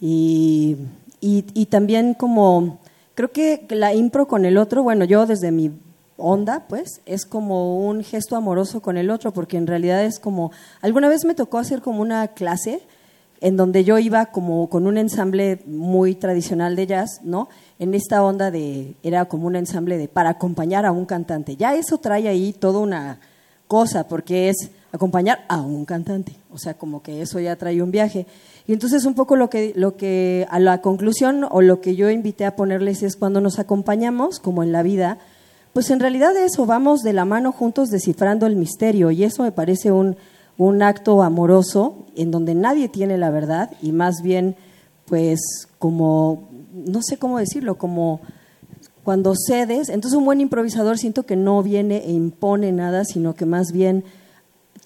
Y, 0.00 0.76
y, 1.20 1.66
también 1.66 2.14
como, 2.14 2.78
creo 3.14 3.32
que 3.32 3.66
la 3.70 3.92
impro 3.94 4.28
con 4.28 4.44
el 4.44 4.56
otro, 4.56 4.82
bueno, 4.82 5.04
yo 5.04 5.26
desde 5.26 5.50
mi 5.50 5.72
onda, 6.16 6.66
pues, 6.68 7.00
es 7.04 7.26
como 7.26 7.86
un 7.86 8.02
gesto 8.02 8.36
amoroso 8.36 8.80
con 8.80 8.96
el 8.96 9.10
otro, 9.10 9.32
porque 9.32 9.56
en 9.56 9.66
realidad 9.66 10.04
es 10.04 10.18
como, 10.18 10.52
alguna 10.80 11.08
vez 11.08 11.24
me 11.24 11.34
tocó 11.34 11.58
hacer 11.58 11.82
como 11.82 12.00
una 12.00 12.28
clase 12.28 12.80
en 13.40 13.56
donde 13.56 13.84
yo 13.84 13.98
iba 13.98 14.26
como 14.26 14.68
con 14.68 14.86
un 14.86 14.98
ensamble 14.98 15.62
muy 15.66 16.14
tradicional 16.14 16.76
de 16.76 16.86
jazz, 16.86 17.20
¿no? 17.24 17.48
En 17.80 17.94
esta 17.94 18.22
onda 18.22 18.52
de, 18.52 18.94
era 19.02 19.24
como 19.24 19.48
un 19.48 19.56
ensamble 19.56 19.98
de, 19.98 20.06
para 20.06 20.30
acompañar 20.30 20.86
a 20.86 20.92
un 20.92 21.04
cantante. 21.04 21.56
Ya 21.56 21.74
eso 21.74 21.98
trae 21.98 22.28
ahí 22.28 22.52
toda 22.52 22.78
una 22.78 23.18
cosa, 23.66 24.06
porque 24.06 24.50
es 24.50 24.70
acompañar 24.92 25.44
a 25.48 25.60
un 25.60 25.84
cantante. 25.84 26.36
O 26.52 26.58
sea, 26.58 26.74
como 26.74 27.02
que 27.02 27.22
eso 27.22 27.40
ya 27.40 27.56
trae 27.56 27.82
un 27.82 27.90
viaje. 27.90 28.26
Y 28.68 28.72
entonces 28.72 29.04
un 29.04 29.14
poco 29.14 29.34
lo 29.34 29.50
que, 29.50 29.72
lo 29.74 29.96
que, 29.96 30.46
a 30.48 30.60
la 30.60 30.80
conclusión 30.80 31.44
o 31.50 31.60
lo 31.60 31.80
que 31.80 31.96
yo 31.96 32.08
invité 32.10 32.44
a 32.44 32.54
ponerles 32.54 33.02
es 33.02 33.16
cuando 33.16 33.40
nos 33.40 33.58
acompañamos, 33.58 34.38
como 34.38 34.62
en 34.62 34.70
la 34.70 34.84
vida, 34.84 35.18
pues 35.72 35.90
en 35.90 35.98
realidad 35.98 36.36
eso, 36.36 36.66
vamos 36.66 37.00
de 37.00 37.12
la 37.12 37.24
mano 37.24 37.50
juntos 37.50 37.88
descifrando 37.88 38.46
el 38.46 38.54
misterio. 38.54 39.10
Y 39.10 39.24
eso 39.24 39.42
me 39.42 39.50
parece 39.50 39.90
un 39.90 40.16
un 40.60 40.82
acto 40.82 41.22
amoroso 41.22 42.04
en 42.16 42.30
donde 42.30 42.54
nadie 42.54 42.90
tiene 42.90 43.16
la 43.16 43.30
verdad 43.30 43.70
y 43.80 43.92
más 43.92 44.20
bien, 44.22 44.56
pues, 45.06 45.40
como, 45.78 46.49
no 46.72 47.00
sé 47.02 47.18
cómo 47.18 47.38
decirlo, 47.38 47.76
como, 47.76 48.20
cuando 49.02 49.34
cedes, 49.34 49.88
entonces 49.88 50.18
un 50.18 50.24
buen 50.24 50.40
improvisador 50.40 50.98
siento 50.98 51.24
que 51.24 51.36
no 51.36 51.62
viene 51.62 52.04
e 52.06 52.12
impone 52.12 52.72
nada, 52.72 53.04
sino 53.04 53.34
que 53.34 53.46
más 53.46 53.72
bien 53.72 54.04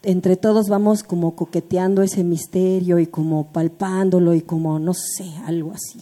entre 0.02 0.36
todos 0.36 0.68
vamos 0.68 1.02
como 1.02 1.34
coqueteando 1.34 2.02
ese 2.02 2.24
misterio 2.24 2.98
y 2.98 3.06
como 3.06 3.52
palpándolo 3.52 4.34
y 4.34 4.42
como, 4.42 4.78
no 4.78 4.92
sé, 4.94 5.24
algo 5.46 5.72
así. 5.72 6.00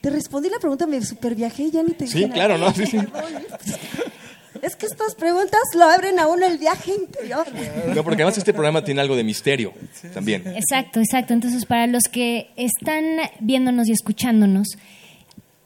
Te 0.00 0.10
respondí 0.10 0.48
la 0.48 0.58
pregunta, 0.58 0.86
me 0.86 1.04
super 1.04 1.34
viajé 1.34 1.64
y 1.64 1.70
ya 1.70 1.82
ni 1.82 1.92
te 1.92 2.06
Sí, 2.06 2.28
claro, 2.28 2.58
¿no? 2.58 2.72
Sí, 2.72 2.86
sí. 2.86 2.98
Es 4.62 4.76
que 4.76 4.86
estas 4.86 5.14
preguntas 5.14 5.60
lo 5.74 5.84
abren 5.84 6.18
a 6.18 6.26
uno 6.26 6.46
el 6.46 6.58
viaje 6.58 6.92
interior. 6.94 7.46
No, 7.94 8.02
porque 8.04 8.22
además 8.22 8.36
este 8.36 8.52
programa 8.52 8.84
tiene 8.84 9.00
algo 9.00 9.16
de 9.16 9.24
misterio 9.24 9.72
también. 10.12 10.46
Exacto, 10.48 11.00
exacto. 11.00 11.32
Entonces, 11.32 11.64
para 11.64 11.86
los 11.86 12.02
que 12.10 12.50
están 12.56 13.04
viéndonos 13.40 13.88
y 13.88 13.92
escuchándonos, 13.92 14.68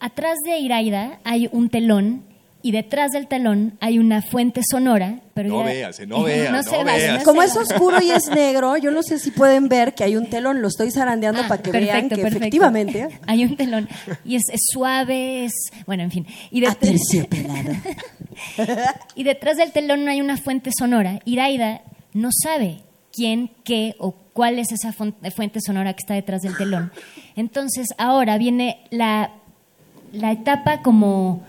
atrás 0.05 0.39
de 0.45 0.59
Iraida 0.59 1.19
hay 1.25 1.49
un 1.53 1.69
telón 1.71 2.25
y 2.63 2.71
detrás 2.73 3.11
del 3.11 3.27
telón 3.29 3.77
hay 3.81 3.99
una 3.99 4.23
fuente 4.23 4.63
sonora. 4.69 5.21
Pero 5.35 5.51
No 5.51 5.59
ya- 5.61 5.65
veas, 5.67 6.01
no 6.07 6.23
veas, 6.23 6.51
no 6.51 6.63
se 6.63 6.83
vale, 6.83 6.99
veas. 6.99 7.19
no 7.19 7.25
Como 7.25 7.43
se 7.43 7.49
es 7.49 7.57
oscuro 7.57 8.01
y 8.01 8.11
es 8.11 8.29
negro, 8.31 8.77
yo 8.79 8.91
no 8.91 9.03
sé 9.03 9.19
si 9.19 9.31
pueden 9.33 9.69
ver 9.69 9.95
que 9.95 10.03
hay 10.05 10.17
un 10.17 10.31
telón, 10.31 10.63
lo 10.63 10.69
estoy 10.69 10.91
zarandeando 10.91 11.43
Ah, 11.45 11.49
para 11.49 11.63
que 11.63 11.71
vean 11.73 12.09
que 12.09 12.23
efectivamente 12.23 13.09
hay 13.27 13.45
un 13.45 13.57
telón 13.57 13.87
y 14.25 14.37
es, 14.37 14.43
es 14.51 14.61
suave, 14.73 15.45
es 15.45 15.53
bueno, 15.87 16.05
en 16.05 16.11
fin. 16.11 16.27
Y, 16.51 16.61
de- 16.61 16.69
aterciopelado. 16.69 17.73
y 19.15 19.25
detrás 19.25 19.57
del 19.57 19.73
telón 19.73 20.05
no 20.05 20.11
hay 20.11 20.21
una 20.21 20.37
fuente 20.37 20.71
sonora. 20.77 21.21
Iraida 21.25 21.83
no 22.13 22.31
sabe 22.33 22.79
quién, 23.13 23.51
qué 23.65 23.95
o 23.99 24.13
cuál 24.33 24.59
es 24.59 24.73
esa 24.73 24.93
fuente 24.93 25.61
sonora 25.61 25.93
que 25.93 26.01
está 26.01 26.15
detrás 26.15 26.43
del 26.43 26.57
telón. 26.57 26.93
Entonces 27.37 27.89
ahora 27.99 28.39
viene 28.39 28.85
la, 28.91 29.33
la 30.15 30.33
etapa 30.33 30.83
como 30.83 31.43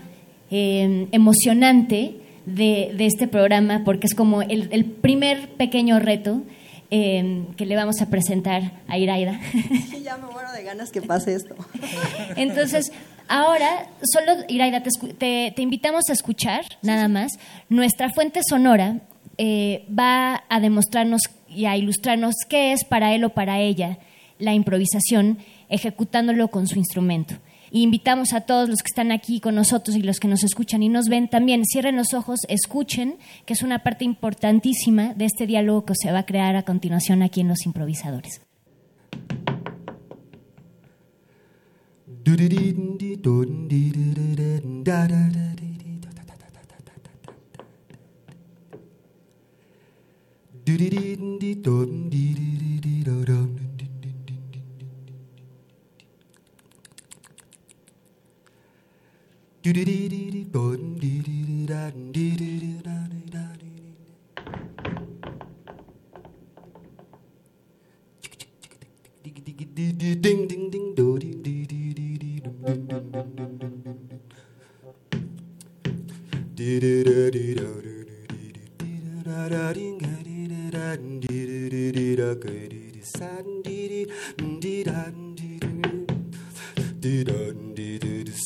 eh, 0.50 1.08
emocionante 1.12 2.16
de, 2.46 2.92
de 2.96 3.06
este 3.06 3.26
programa 3.28 3.82
porque 3.84 4.06
es 4.06 4.14
como 4.14 4.42
el, 4.42 4.68
el 4.72 4.84
primer 4.84 5.48
pequeño 5.54 5.98
reto 5.98 6.42
eh, 6.90 7.44
que 7.56 7.66
le 7.66 7.74
vamos 7.76 8.00
a 8.00 8.06
presentar 8.10 8.72
a 8.86 8.98
Iraida. 8.98 9.40
ya 10.04 10.16
me 10.18 10.30
muero 10.32 10.52
de 10.52 10.62
ganas 10.62 10.90
que 10.92 11.02
pase 11.02 11.34
esto. 11.34 11.54
Entonces, 12.36 12.92
ahora, 13.28 13.88
solo, 14.02 14.44
Iraida, 14.48 14.82
te, 14.82 14.90
te- 15.18 15.52
te 15.54 15.62
invitamos 15.62 16.04
a 16.08 16.12
escuchar, 16.12 16.64
nada 16.82 17.08
más. 17.08 17.32
Nuestra 17.68 18.10
fuente 18.10 18.40
sonora 18.48 18.98
eh, 19.38 19.84
va 19.96 20.44
a 20.48 20.60
demostrarnos 20.60 21.22
y 21.48 21.64
a 21.64 21.76
ilustrarnos 21.76 22.34
qué 22.48 22.72
es 22.72 22.84
para 22.84 23.14
él 23.14 23.24
o 23.24 23.30
para 23.30 23.58
ella 23.60 23.98
la 24.38 24.54
improvisación, 24.54 25.38
ejecutándolo 25.68 26.48
con 26.48 26.68
su 26.68 26.78
instrumento. 26.78 27.34
Y 27.70 27.82
invitamos 27.82 28.32
a 28.32 28.42
todos 28.42 28.68
los 28.68 28.78
que 28.78 28.88
están 28.88 29.12
aquí 29.12 29.40
con 29.40 29.54
nosotros 29.54 29.96
y 29.96 30.02
los 30.02 30.20
que 30.20 30.28
nos 30.28 30.44
escuchan 30.44 30.82
y 30.82 30.88
nos 30.88 31.08
ven 31.08 31.28
también, 31.28 31.64
cierren 31.64 31.96
los 31.96 32.14
ojos, 32.14 32.40
escuchen, 32.48 33.16
que 33.44 33.54
es 33.54 33.62
una 33.62 33.82
parte 33.82 34.04
importantísima 34.04 35.14
de 35.14 35.24
este 35.24 35.46
diálogo 35.46 35.84
que 35.84 35.94
se 35.94 36.12
va 36.12 36.20
a 36.20 36.26
crear 36.26 36.56
a 36.56 36.64
continuación 36.64 37.22
aquí 37.22 37.40
en 37.40 37.48
Los 37.48 37.66
Improvisadores. 37.66 38.40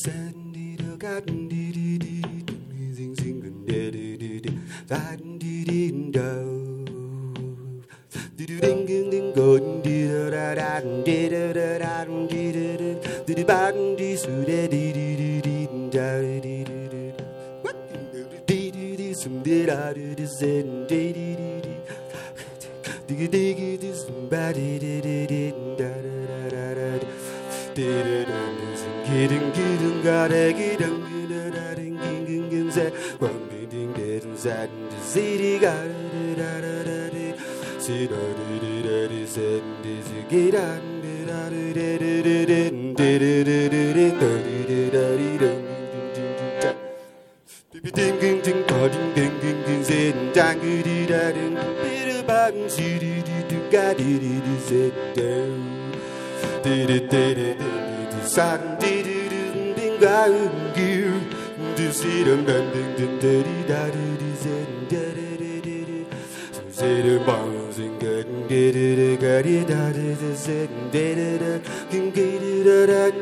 Sand 0.00 0.39
forgotten. 1.00 1.48
Dee 1.48 1.72
dee 1.72 1.98
dee, 1.98 2.94
sing 2.96 3.14
sing, 3.16 3.40
dee 3.66 3.90
dee 3.90 4.16
dee 4.22 4.40
dee, 4.44 4.52
fighting 4.88 5.38
dee 5.42 5.64
dee 5.68 6.10
do. 6.16 6.28
Dee 8.36 8.46
dee 8.46 8.60
ding 8.60 8.86
ding 8.86 9.10
ding, 9.12 9.28
golden 9.34 9.80
dee 9.82 10.08
da 10.08 10.30
da 10.30 10.54
da, 10.60 10.80
dee 11.06 11.28
da 11.32 11.42
da 11.58 11.68
da, 11.82 12.04
dee 12.32 12.52
da 12.56 12.66
da, 12.80 12.90
dee 13.26 13.34
dee 13.38 13.44
baden 13.52 13.96
dee 14.00 14.16
su 14.22 14.34
da 14.50 14.60
dee 14.74 14.92
dee 14.98 15.16
dee 15.20 15.40
dee 15.46 15.66
da 15.96 16.08
dee 16.20 16.64
dee 16.68 16.88
dee. 16.92 17.12
What 17.62 17.78
dee 18.48 18.70
dee 18.76 18.96
dee, 19.00 19.14
some 19.14 19.42
dee 19.48 19.66
da 19.70 19.80
dee 19.94 20.14
dee, 20.20 20.26
zen 20.38 20.68
dee 20.90 21.12
dee 21.18 21.34
dee 21.40 21.60
dee. 21.64 21.78
Diggy 23.08 23.26
diggy, 23.36 23.70
this 23.82 24.04
body, 24.30 24.70
dee 24.84 25.00
dee 25.06 25.26
dee, 25.32 25.50
da 25.80 25.92
da 26.04 26.16
da 26.32 26.42
da 26.54 26.66
da, 26.78 27.08
dee 27.74 28.02
da 28.08 28.18
da 28.32 28.42
da. 28.58 28.69
기둥 29.10 29.52
기둥 29.52 30.02
가래 30.04 30.52
기둥 30.52 31.04
기둥 31.08 31.50
다른 31.50 32.00
긴긴 32.00 32.48
금세 32.48 32.92
광빙딩 33.18 33.92
대든 33.92 34.36
사든 34.36 34.70
지리 35.12 35.58
가르르라라라리 35.58 37.34
시러르르라리 37.80 39.26
센디지기란 39.26 41.02
디라르르르르 41.02 42.94
디르르르르 42.94 44.18
디르르르르 44.20 45.70
딩딩딩 47.92 48.66
거딩딩딩딩 48.68 49.82
센장그리라른 49.82 51.56
비르방 51.82 52.68
시리디둥 52.68 53.70
가리리리 53.70 54.58
센데 54.60 55.80
디르디르디디 56.62 58.28
산 58.28 58.69
da 60.00 60.26
da 60.26 61.86
da 72.86 73.19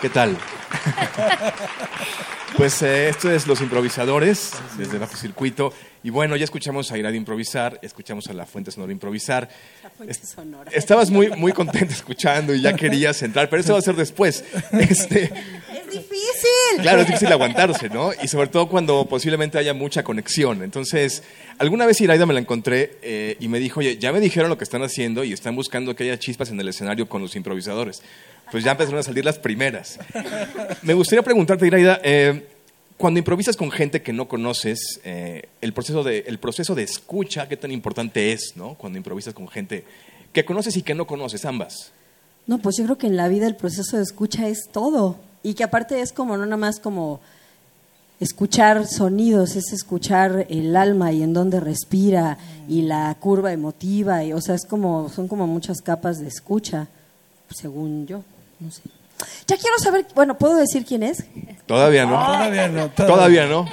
¿Qué 0.00 0.08
tal? 0.08 0.36
Pues 2.56 2.82
eh, 2.82 3.08
esto 3.08 3.30
es 3.30 3.46
Los 3.46 3.60
Improvisadores, 3.60 4.52
desde 4.76 4.98
Bajo 4.98 5.16
Circuito. 5.16 5.72
Y 6.02 6.10
bueno, 6.10 6.34
ya 6.34 6.44
escuchamos 6.44 6.90
a 6.90 6.98
Ira 6.98 7.10
de 7.10 7.16
improvisar, 7.16 7.78
improvisar, 7.82 8.28
a 8.28 8.32
La 8.32 8.46
Fuente 8.46 8.72
Sonora 8.72 8.90
improvisar. 8.90 9.48
La 9.82 9.90
Fuente 9.90 10.26
Sonora. 10.26 10.70
Estabas 10.72 11.10
muy, 11.10 11.28
muy 11.30 11.52
contento 11.52 11.92
escuchando 11.92 12.54
y 12.54 12.60
ya 12.60 12.72
querías 12.72 13.22
entrar, 13.22 13.48
pero 13.48 13.60
eso 13.60 13.74
va 13.74 13.78
a 13.78 13.82
ser 13.82 13.94
después. 13.94 14.44
Este, 14.72 15.24
es 15.24 15.86
difícil. 15.92 16.82
Claro, 16.82 17.02
es 17.02 17.06
difícil 17.06 17.30
aguantarse, 17.30 17.88
¿no? 17.90 18.10
Y 18.22 18.28
sobre 18.28 18.48
todo 18.48 18.68
cuando 18.68 19.06
posiblemente 19.06 19.58
haya 19.58 19.74
mucha 19.74 20.02
conexión. 20.02 20.62
Entonces, 20.62 21.22
alguna 21.58 21.86
vez 21.86 22.00
Iraida 22.00 22.26
me 22.26 22.34
la 22.34 22.40
encontré 22.40 22.98
eh, 23.02 23.36
y 23.38 23.48
me 23.48 23.58
dijo, 23.58 23.80
oye, 23.80 23.98
ya 23.98 24.12
me 24.12 24.20
dijeron 24.20 24.48
lo 24.48 24.58
que 24.58 24.64
están 24.64 24.82
haciendo 24.82 25.22
y 25.22 25.32
están 25.32 25.54
buscando 25.54 25.94
que 25.94 26.04
haya 26.04 26.18
chispas 26.18 26.50
en 26.50 26.60
el 26.60 26.68
escenario 26.68 27.08
con 27.08 27.22
los 27.22 27.36
improvisadores 27.36 28.02
pues 28.50 28.64
ya 28.64 28.72
empezaron 28.72 29.00
a 29.00 29.02
salir 29.02 29.24
las 29.24 29.38
primeras. 29.38 29.98
Me 30.82 30.94
gustaría 30.94 31.22
preguntarte, 31.22 31.66
Iraida, 31.66 32.00
eh, 32.02 32.46
cuando 32.98 33.18
improvisas 33.18 33.56
con 33.56 33.70
gente 33.70 34.02
que 34.02 34.12
no 34.12 34.28
conoces, 34.28 35.00
eh, 35.04 35.48
el, 35.60 35.72
proceso 35.72 36.02
de, 36.02 36.22
proceso 36.40 36.74
de 36.74 36.82
escucha, 36.82 37.48
¿qué 37.48 37.56
tan 37.56 37.70
importante 37.70 38.32
es, 38.32 38.54
no? 38.56 38.74
Cuando 38.74 38.98
improvisas 38.98 39.32
con 39.34 39.48
gente 39.48 39.84
que 40.32 40.44
conoces 40.44 40.76
y 40.76 40.82
que 40.82 40.94
no 40.94 41.06
conoces, 41.06 41.44
ambas. 41.44 41.92
No, 42.46 42.58
pues 42.58 42.76
yo 42.76 42.84
creo 42.84 42.98
que 42.98 43.06
en 43.06 43.16
la 43.16 43.28
vida 43.28 43.46
el 43.46 43.56
proceso 43.56 43.96
de 43.96 44.02
escucha 44.02 44.48
es 44.48 44.68
todo. 44.72 45.16
Y 45.42 45.54
que 45.54 45.64
aparte 45.64 46.00
es 46.00 46.12
como, 46.12 46.36
no 46.36 46.44
nada 46.44 46.56
más 46.56 46.80
como 46.80 47.20
escuchar 48.18 48.86
sonidos, 48.88 49.54
es 49.54 49.72
escuchar 49.72 50.46
el 50.48 50.74
alma 50.74 51.12
y 51.12 51.22
en 51.22 51.32
dónde 51.32 51.60
respira 51.60 52.36
y 52.68 52.82
la 52.82 53.16
curva 53.20 53.52
emotiva. 53.52 54.24
Y, 54.24 54.32
o 54.32 54.40
sea, 54.40 54.56
es 54.56 54.64
como, 54.64 55.08
son 55.08 55.28
como 55.28 55.46
muchas 55.46 55.80
capas 55.80 56.18
de 56.18 56.26
escucha, 56.26 56.88
según 57.50 58.06
yo. 58.06 58.24
No 58.60 58.70
sé. 58.70 58.82
Ya 59.46 59.56
quiero 59.56 59.78
saber, 59.78 60.06
bueno, 60.14 60.38
¿puedo 60.38 60.56
decir 60.56 60.84
quién 60.84 61.02
es? 61.02 61.24
Todavía 61.66 62.06
no. 62.06 62.24
Todavía 62.24 62.68
no. 62.68 62.90
Todavía, 62.90 63.46
no. 63.46 63.66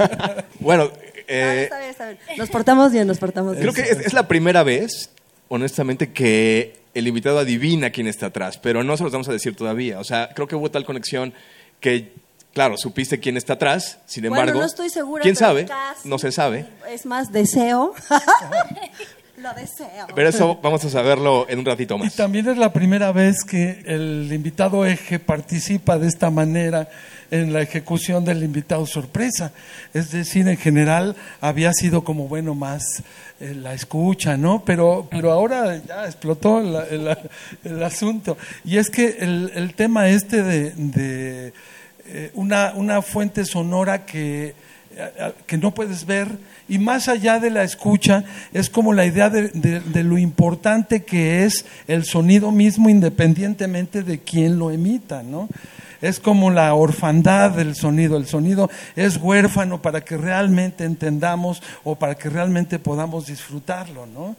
bueno, 0.60 0.90
eh, 1.28 1.62
está 1.64 1.78
bien, 1.78 1.90
está 1.90 2.06
bien. 2.06 2.18
nos 2.38 2.50
portamos 2.50 2.92
bien, 2.92 3.06
nos 3.06 3.18
portamos 3.18 3.56
bien. 3.56 3.70
Creo 3.70 3.74
que 3.74 3.90
es, 3.90 4.12
la 4.12 4.28
primera 4.28 4.62
vez, 4.62 5.10
honestamente, 5.48 6.12
que 6.12 6.80
el 6.94 7.06
invitado 7.06 7.38
adivina 7.38 7.90
quién 7.90 8.06
está 8.06 8.26
atrás, 8.26 8.58
pero 8.58 8.82
no 8.82 8.96
se 8.96 9.04
los 9.04 9.12
vamos 9.12 9.28
a 9.28 9.32
decir 9.32 9.56
todavía. 9.56 9.98
O 9.98 10.04
sea, 10.04 10.30
creo 10.34 10.46
que 10.46 10.56
hubo 10.56 10.70
tal 10.70 10.84
conexión 10.84 11.34
que, 11.80 12.12
claro, 12.54 12.76
supiste 12.76 13.20
quién 13.20 13.36
está 13.36 13.54
atrás, 13.54 13.98
sin 14.06 14.24
embargo... 14.24 14.46
Bueno, 14.46 14.60
no 14.60 14.66
estoy 14.66 14.88
segura. 14.88 15.22
¿Quién 15.22 15.36
sabe? 15.36 15.66
No 16.04 16.18
se 16.18 16.32
sabe. 16.32 16.66
Es 16.88 17.06
más 17.06 17.32
deseo. 17.32 17.94
Lo 19.42 19.52
deseo. 19.54 20.06
Pero 20.14 20.28
eso 20.28 20.60
vamos 20.62 20.84
a 20.84 20.90
saberlo 20.90 21.46
en 21.48 21.58
un 21.58 21.64
ratito 21.64 21.98
más. 21.98 22.14
Y 22.14 22.16
también 22.16 22.48
es 22.48 22.56
la 22.56 22.72
primera 22.72 23.10
vez 23.10 23.42
que 23.42 23.82
el 23.86 24.30
invitado 24.32 24.86
eje 24.86 25.18
participa 25.18 25.98
de 25.98 26.06
esta 26.06 26.30
manera 26.30 26.88
en 27.32 27.52
la 27.52 27.60
ejecución 27.60 28.24
del 28.24 28.44
invitado 28.44 28.86
sorpresa. 28.86 29.52
Es 29.94 30.12
decir, 30.12 30.46
en 30.46 30.56
general 30.56 31.16
había 31.40 31.72
sido 31.72 32.04
como, 32.04 32.28
bueno, 32.28 32.54
más 32.54 33.02
eh, 33.40 33.54
la 33.54 33.74
escucha, 33.74 34.36
¿no? 34.36 34.62
Pero, 34.64 35.08
pero 35.10 35.32
ahora 35.32 35.76
ya 35.76 36.06
explotó 36.06 36.60
el, 36.60 37.82
asunto. 37.82 38.36
Y 38.64 38.76
es 38.76 38.90
que 38.90 39.16
el, 39.18 39.74
tema 39.74 40.08
este 40.08 40.44
de, 40.44 41.52
eh, 42.06 42.30
una, 42.34 42.74
una 42.76 43.02
fuente 43.02 43.44
sonora 43.44 44.06
que, 44.06 44.48
eh, 44.48 44.54
que 45.46 45.58
no 45.58 45.72
puedes 45.74 46.06
ver, 46.06 46.28
y 46.68 46.78
más 46.78 47.08
allá 47.08 47.38
de 47.38 47.50
la 47.50 47.64
escucha, 47.64 48.24
es 48.52 48.70
como 48.70 48.92
la 48.92 49.04
idea 49.04 49.30
de, 49.30 50.04
lo 50.04 50.18
importante 50.18 51.04
que 51.04 51.44
es 51.44 51.66
el 51.88 52.04
sonido 52.04 52.50
mismo 52.50 52.88
independientemente 52.88 54.02
de 54.02 54.20
quién 54.20 54.58
lo 54.58 54.70
emita, 54.70 55.22
¿no? 55.22 55.48
Es 56.00 56.18
como 56.18 56.50
la 56.50 56.74
orfandad 56.74 57.52
del 57.52 57.76
sonido. 57.76 58.16
El 58.16 58.26
sonido 58.26 58.68
es 58.96 59.18
huérfano 59.18 59.80
para 59.80 60.00
que 60.00 60.16
realmente 60.16 60.84
entendamos 60.84 61.62
o 61.84 61.94
para 61.94 62.16
que 62.16 62.28
realmente 62.28 62.80
podamos 62.80 63.26
disfrutarlo, 63.26 64.06
¿no? 64.06 64.34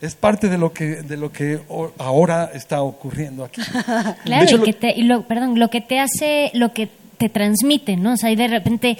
es 0.00 0.14
parte 0.14 0.48
de 0.48 0.58
lo 0.58 0.72
que 0.72 1.02
de 1.02 1.16
lo 1.16 1.32
que 1.32 1.60
ahora 1.98 2.50
está 2.54 2.82
ocurriendo 2.82 3.44
aquí. 3.44 3.60
Claro, 4.24 4.56
y, 4.56 4.62
que 4.62 4.72
te, 4.72 5.02
lo, 5.02 5.26
perdón, 5.26 5.58
lo 5.58 5.70
que 5.70 5.80
te 5.80 5.98
hace, 5.98 6.50
lo 6.54 6.72
que 6.72 6.88
te 7.18 7.28
transmite, 7.28 7.96
¿no? 7.96 8.12
O 8.12 8.16
sea, 8.16 8.30
y 8.30 8.36
de 8.36 8.48
repente 8.48 8.96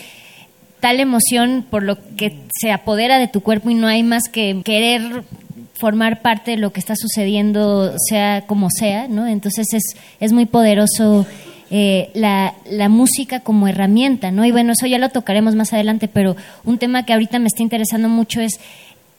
tal 0.80 1.00
emoción 1.00 1.64
por 1.68 1.82
lo 1.82 1.98
que 2.16 2.36
se 2.60 2.72
apodera 2.72 3.18
de 3.18 3.28
tu 3.28 3.40
cuerpo 3.40 3.70
y 3.70 3.74
no 3.74 3.86
hay 3.86 4.02
más 4.02 4.24
que 4.30 4.62
querer 4.64 5.24
formar 5.74 6.22
parte 6.22 6.52
de 6.52 6.56
lo 6.56 6.72
que 6.72 6.80
está 6.80 6.94
sucediendo, 6.96 7.94
sea 8.08 8.44
como 8.46 8.68
sea, 8.70 9.06
¿no? 9.08 9.26
Entonces 9.26 9.66
es, 9.72 9.96
es 10.18 10.32
muy 10.32 10.46
poderoso 10.46 11.24
eh, 11.70 12.10
la, 12.14 12.54
la, 12.68 12.88
música 12.88 13.40
como 13.40 13.68
herramienta, 13.68 14.30
¿no? 14.30 14.44
Y 14.44 14.50
bueno, 14.50 14.72
eso 14.72 14.86
ya 14.86 14.98
lo 14.98 15.10
tocaremos 15.10 15.54
más 15.54 15.72
adelante, 15.72 16.08
pero 16.08 16.34
un 16.64 16.78
tema 16.78 17.04
que 17.04 17.12
ahorita 17.12 17.38
me 17.38 17.46
está 17.46 17.62
interesando 17.62 18.08
mucho 18.08 18.40
es 18.40 18.58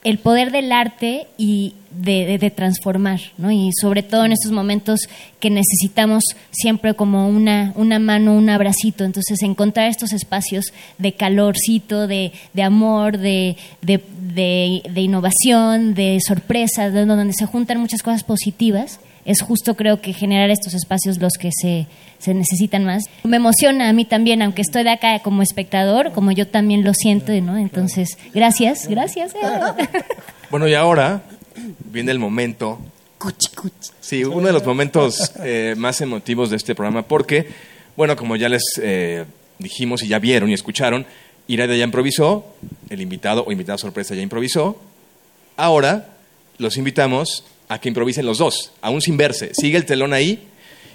el 0.04 0.18
poder 0.18 0.52
del 0.52 0.72
arte 0.72 1.28
y 1.38 1.74
de, 1.92 2.54
transformar, 2.56 3.20
¿no? 3.38 3.52
Y 3.52 3.72
sobre 3.74 4.04
todo 4.04 4.24
en 4.26 4.32
estos 4.32 4.52
momentos 4.52 5.02
que 5.40 5.50
necesitamos 5.50 6.24
siempre 6.52 6.94
como 6.94 7.28
una, 7.28 7.74
una 7.76 8.00
mano, 8.00 8.36
un 8.36 8.50
abracito. 8.50 9.04
Entonces, 9.04 9.42
encontrar 9.42 9.90
estos 9.90 10.14
espacios 10.14 10.66
de 10.98 11.14
calorcito, 11.14 12.08
de, 12.08 12.32
de 12.54 12.64
amor, 12.64 13.18
de, 13.18 13.58
de, 13.82 14.82
innovación, 14.96 15.94
de 15.96 16.20
sorpresa, 16.26 16.90
donde 16.92 17.34
se 17.34 17.46
juntan 17.46 17.80
muchas 17.80 18.02
cosas 18.02 18.24
positivas 18.24 19.00
es 19.30 19.44
justo 19.44 19.76
creo 19.76 20.02
que 20.02 20.12
generar 20.12 20.50
estos 20.50 20.74
espacios 20.74 21.20
los 21.20 21.34
que 21.40 21.52
se, 21.54 21.86
se, 22.18 22.34
necesitan 22.34 22.84
más. 22.84 23.04
Me 23.24 23.38
emociona 23.38 23.88
a 23.88 23.94
mí 23.94 24.04
también, 24.04 24.42
aunque 24.42 24.64
estoy 24.64 24.84
de 24.84 24.90
acá 24.90 25.20
como 25.20 25.44
espectador, 25.44 26.12
como 26.14 26.32
yo 26.32 26.48
también 26.48 26.84
lo 26.84 26.96
siento, 26.96 27.32
¿no? 27.40 27.56
Entonces, 27.56 28.18
gracias, 28.34 28.88
gracias. 28.88 29.36
Eh. 29.36 29.40
Bueno, 30.50 30.68
y 30.68 30.74
ahora 30.74 31.22
viene 31.92 32.10
el 32.10 32.18
momento. 32.18 32.80
Sí, 34.00 34.24
uno 34.24 34.48
de 34.48 34.54
los 34.54 34.66
momentos 34.66 35.32
eh, 35.44 35.76
más 35.78 36.02
emotivos 36.02 36.50
de 36.50 36.56
este 36.56 36.74
programa, 36.74 37.04
porque, 37.04 37.50
bueno, 37.96 38.16
como 38.16 38.36
ya 38.36 38.50
les 38.50 38.64
eh, 38.82 39.26
dijimos 39.60 40.02
y 40.02 40.08
ya 40.08 40.18
vieron 40.18 40.50
y 40.50 40.56
escucharon, 40.56 41.06
Iraida 41.48 41.76
ya 41.76 41.84
improvisó, 41.84 42.56
el 42.90 43.00
invitado 43.00 43.44
o 43.46 43.52
invitada 43.52 43.78
sorpresa 43.78 44.16
ya 44.16 44.24
improvisó. 44.24 44.82
Ahora 45.56 46.08
los 46.58 46.78
invitamos 46.78 47.44
a 47.70 47.80
que 47.80 47.88
improvisen 47.88 48.26
los 48.26 48.40
dos, 48.40 48.74
aún 48.82 49.02
sin 49.02 49.16
verse. 49.16 49.52
Sigue 49.54 49.78
el 49.78 49.86
telón 49.86 50.12
ahí 50.12 50.40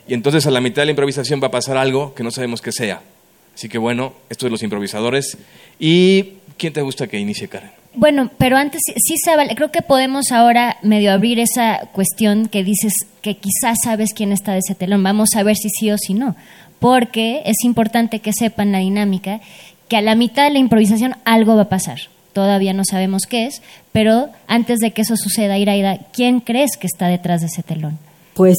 y 0.07 0.13
entonces 0.13 0.47
a 0.47 0.51
la 0.51 0.61
mitad 0.61 0.83
de 0.83 0.87
la 0.87 0.93
improvisación 0.93 1.41
va 1.43 1.47
a 1.47 1.51
pasar 1.51 1.77
algo 1.79 2.15
que 2.15 2.23
no 2.23 2.31
sabemos 2.31 2.61
qué 2.61 2.73
sea. 2.73 3.01
Así 3.55 3.69
que 3.69 3.79
bueno, 3.79 4.13
esto 4.29 4.47
es 4.47 4.53
los 4.53 4.63
improvisadores. 4.63 5.39
¿Y 5.79 6.35
quién 6.59 6.73
te 6.73 6.83
gusta 6.83 7.07
que 7.07 7.19
inicie, 7.19 7.49
Karen? 7.49 7.71
Bueno, 7.95 8.29
pero 8.39 8.57
antes 8.57 8.81
sí 8.85 9.15
se 9.17 9.37
vale. 9.37 9.55
Creo 9.55 9.71
que 9.71 9.81
podemos 9.81 10.33
ahora 10.33 10.79
medio 10.83 11.13
abrir 11.13 11.39
esa 11.39 11.89
cuestión 11.93 12.49
que 12.49 12.65
dices 12.65 12.93
que 13.23 13.37
quizás 13.37 13.79
sabes 13.85 14.13
quién 14.13 14.33
está 14.33 14.53
de 14.53 14.59
ese 14.59 14.75
telón. 14.75 15.05
Vamos 15.05 15.31
a 15.37 15.45
ver 15.45 15.57
si 15.57 15.71
sí 15.71 15.93
o 15.93 15.97
si 15.97 16.13
no. 16.13 16.35
Porque 16.81 17.43
es 17.47 17.63
importante 17.63 18.19
que 18.19 18.33
sepan 18.33 18.73
la 18.73 18.81
dinámica, 18.81 19.41
que 19.89 19.97
a 19.97 20.03
la 20.03 20.17
mitad 20.17 20.45
de 20.45 20.51
la 20.51 20.59
improvisación 20.59 21.15
algo 21.25 21.55
va 21.55 21.63
a 21.63 21.69
pasar 21.69 22.14
todavía 22.35 22.75
no 22.75 22.83
sabemos 22.85 23.23
qué 23.27 23.47
es, 23.47 23.63
pero 23.93 24.29
antes 24.47 24.81
de 24.81 24.91
que 24.91 25.03
eso 25.03 25.17
suceda, 25.17 25.57
Iraida, 25.57 25.99
¿quién 26.13 26.41
crees 26.41 26.77
que 26.77 26.87
está 26.87 27.09
detrás 27.09 27.41
de 27.41 27.47
ese 27.47 27.63
telón? 27.63 27.99
Pues 28.35 28.57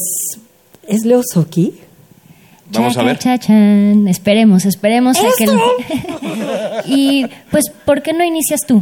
es 0.88 1.05
Leo 1.05 1.21
Soki. 1.23 1.73
Vamos 2.71 2.97
a 2.97 3.03
ver. 3.03 3.19
Esperemos, 4.07 4.65
esperemos 4.65 5.17
a 5.19 5.27
que... 5.38 5.45
y 6.85 7.27
pues, 7.51 7.65
¿por 7.85 8.01
qué 8.01 8.13
no 8.13 8.23
inicias 8.23 8.61
tú? 8.65 8.81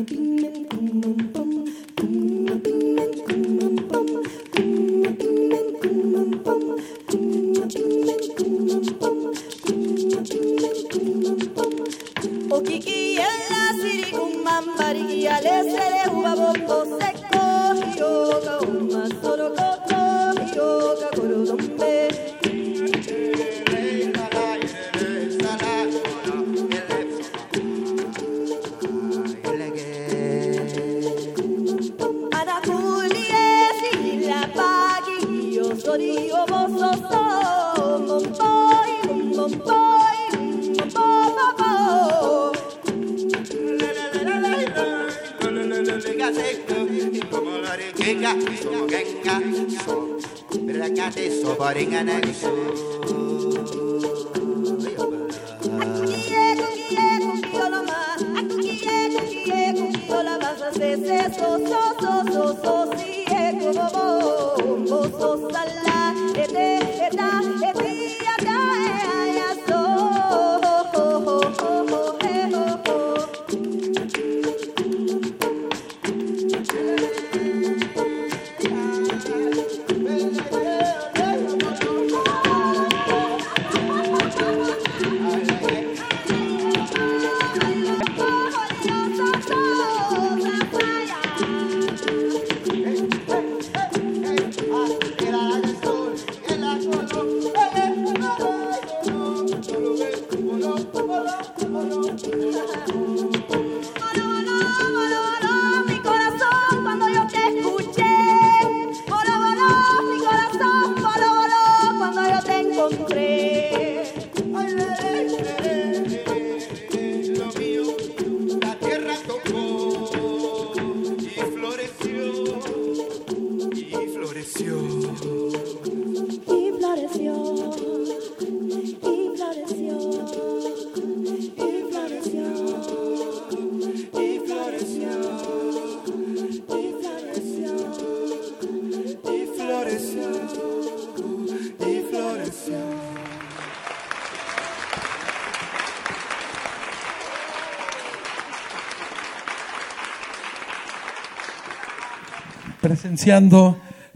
looking 0.00 0.59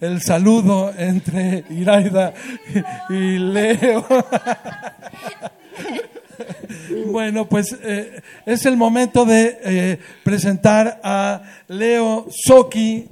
el 0.01 0.23
saludo 0.23 0.91
entre 0.97 1.65
Iraida 1.69 2.33
y 3.11 3.39
Leo. 3.39 4.07
Bueno, 7.07 7.47
pues 7.47 7.77
eh, 7.83 8.23
es 8.47 8.65
el 8.65 8.77
momento 8.77 9.25
de 9.25 9.59
eh, 9.63 9.99
presentar 10.23 11.01
a 11.05 11.43
Leo 11.69 12.27
Soki. 12.31 13.09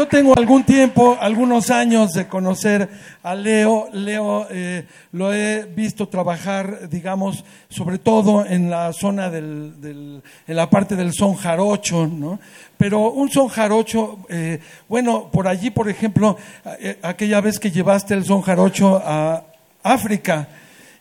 Yo 0.00 0.08
tengo 0.08 0.34
algún 0.34 0.64
tiempo, 0.64 1.18
algunos 1.20 1.70
años 1.70 2.12
de 2.14 2.26
conocer 2.26 2.88
a 3.22 3.34
Leo. 3.34 3.90
Leo 3.92 4.46
eh, 4.50 4.86
lo 5.12 5.30
he 5.34 5.64
visto 5.64 6.08
trabajar, 6.08 6.88
digamos, 6.88 7.44
sobre 7.68 7.98
todo 7.98 8.46
en 8.46 8.70
la 8.70 8.94
zona 8.94 9.28
del, 9.28 9.78
del- 9.78 10.22
en 10.48 10.56
la 10.56 10.70
parte 10.70 10.96
del 10.96 11.12
son 11.12 11.34
jarocho, 11.34 12.06
¿no? 12.06 12.40
Pero 12.78 13.10
un 13.10 13.30
son 13.30 13.48
jarocho, 13.48 14.20
eh, 14.30 14.60
bueno, 14.88 15.28
por 15.30 15.46
allí, 15.46 15.68
por 15.68 15.90
ejemplo, 15.90 16.38
eh, 16.78 16.98
aquella 17.02 17.42
vez 17.42 17.58
que 17.58 17.70
llevaste 17.70 18.14
el 18.14 18.24
son 18.24 18.40
jarocho 18.40 19.02
a 19.04 19.44
África, 19.82 20.48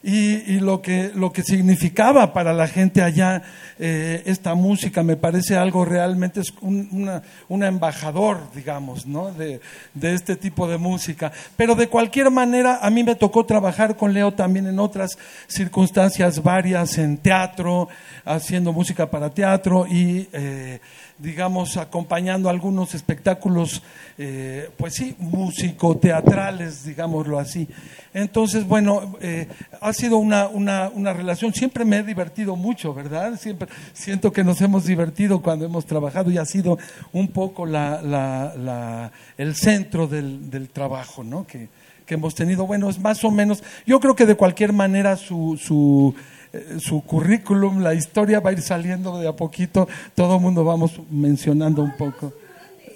y, 0.02 0.60
lo 0.60 0.82
que 0.82 1.12
lo 1.14 1.34
que 1.34 1.44
significaba 1.44 2.32
para 2.32 2.54
la 2.54 2.68
gente 2.68 3.02
allá 3.02 3.42
eh, 3.78 4.24
esta 4.26 4.56
música 4.56 5.04
me 5.04 5.18
parece 5.18 5.58
algo 5.58 5.84
realmente 5.84 6.40
es 6.40 6.54
un 6.62 7.22
una 7.50 7.68
embajador 7.68 8.40
digamos 8.56 9.06
no 9.06 9.32
de, 9.32 9.60
de 9.94 10.14
este 10.14 10.38
tipo 10.38 10.70
de 10.70 10.78
música 10.78 11.34
pero 11.58 11.76
de 11.76 11.90
cualquier 11.90 12.32
manera 12.32 12.80
a 12.82 12.90
mí 12.90 13.04
me 13.04 13.16
tocó 13.16 13.46
trabajar 13.46 13.98
con 13.98 14.14
Leo 14.14 14.34
también 14.34 14.68
en 14.68 14.80
otras 14.80 15.18
circunstancias 15.48 16.44
varias 16.44 16.98
en 16.98 17.18
teatro 17.18 17.90
haciendo 18.24 18.72
música 18.72 19.10
para 19.10 19.30
teatro 19.30 19.86
y 19.86 20.30
eh, 20.32 20.80
digamos, 21.20 21.76
acompañando 21.76 22.50
algunos 22.50 22.96
espectáculos, 22.96 23.84
eh, 24.18 24.70
pues 24.78 24.94
sí, 24.96 25.16
músico-teatrales, 25.20 26.86
digámoslo 26.86 27.38
así. 27.38 27.68
Entonces, 28.14 28.66
bueno, 28.66 29.18
eh, 29.22 29.48
ha 29.90 29.94
sido 29.94 30.18
una, 30.18 30.48
una, 30.48 30.90
una 30.94 31.12
relación, 31.14 31.54
siempre 31.54 31.84
me 31.84 31.98
he 31.98 32.04
divertido 32.04 32.56
mucho, 32.56 32.94
¿verdad? 32.94 33.38
Siempre 33.40 33.68
siento 33.94 34.32
que 34.32 34.44
nos 34.44 34.62
hemos 34.62 34.86
divertido 34.86 35.42
cuando 35.42 35.66
hemos 35.66 35.86
trabajado 35.86 36.32
y 36.32 36.38
ha 36.38 36.46
sido 36.46 36.78
un 37.12 37.28
poco 37.28 37.66
la, 37.66 38.02
la, 38.02 38.54
la- 38.58 39.12
el 39.38 39.56
centro 39.56 40.08
del, 40.08 40.50
del 40.50 40.70
trabajo, 40.70 41.24
¿no? 41.24 41.46
Que, 41.46 41.68
que 42.06 42.14
hemos 42.16 42.34
tenido. 42.36 42.66
Bueno, 42.66 42.90
es 42.90 43.00
más 43.00 43.24
o 43.24 43.32
menos, 43.32 43.64
yo 43.86 44.00
creo 44.00 44.16
que 44.16 44.26
de 44.26 44.36
cualquier 44.36 44.74
manera 44.74 45.16
su, 45.18 45.60
su, 45.62 46.16
eh, 46.54 46.78
su 46.80 47.02
currículum, 47.04 47.80
la 47.82 47.94
historia 47.94 48.40
va 48.40 48.50
a 48.50 48.54
ir 48.54 48.62
saliendo 48.62 49.20
de 49.20 49.28
a 49.28 49.34
poquito, 49.34 49.88
todo 50.16 50.36
el 50.38 50.42
mundo 50.42 50.64
vamos 50.64 51.00
mencionando 51.12 51.84
un 51.84 51.96
poco. 51.98 52.34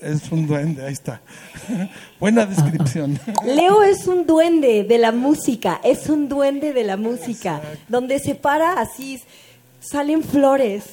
Es 0.03 0.31
un 0.31 0.45
duende, 0.47 0.85
ahí 0.85 0.93
está. 0.93 1.21
Buena 2.19 2.45
descripción. 2.45 3.19
Leo 3.45 3.83
es 3.83 4.05
un 4.07 4.25
duende 4.27 4.83
de 4.83 4.97
la 4.97 5.11
música, 5.11 5.79
es 5.83 6.09
un 6.09 6.27
duende 6.27 6.73
de 6.73 6.83
la 6.83 6.97
música, 6.97 7.61
donde 7.87 8.19
se 8.19 8.35
para 8.35 8.73
así, 8.81 9.19
salen 9.79 10.23
flores. 10.23 10.83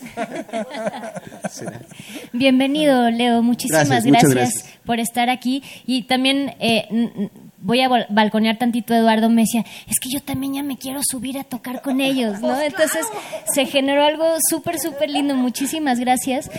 Bienvenido, 2.32 3.10
Leo. 3.10 3.42
Muchísimas 3.42 3.88
Gracias, 3.88 4.04
gracias, 4.06 4.24
muchas 4.30 4.34
gracias. 4.62 4.78
por 4.84 5.00
estar 5.00 5.28
aquí. 5.30 5.62
Y 5.86 6.02
también 6.04 6.54
eh, 6.60 7.28
voy 7.58 7.80
a 7.80 7.88
bal- 7.88 8.06
balconear 8.10 8.58
tantito. 8.58 8.94
Eduardo 8.94 9.28
me 9.28 9.42
decía, 9.42 9.64
es 9.88 9.98
que 10.00 10.08
yo 10.12 10.20
también 10.22 10.54
ya 10.54 10.62
me 10.62 10.76
quiero 10.76 11.00
subir 11.02 11.38
a 11.38 11.44
tocar 11.44 11.82
con 11.82 12.00
ellos, 12.00 12.40
¿no? 12.40 12.60
Entonces 12.60 13.06
se 13.54 13.66
generó 13.66 14.04
algo 14.04 14.24
súper, 14.48 14.78
súper 14.78 15.10
lindo. 15.10 15.34
Muchísimas 15.34 15.98
gracias. 15.98 16.50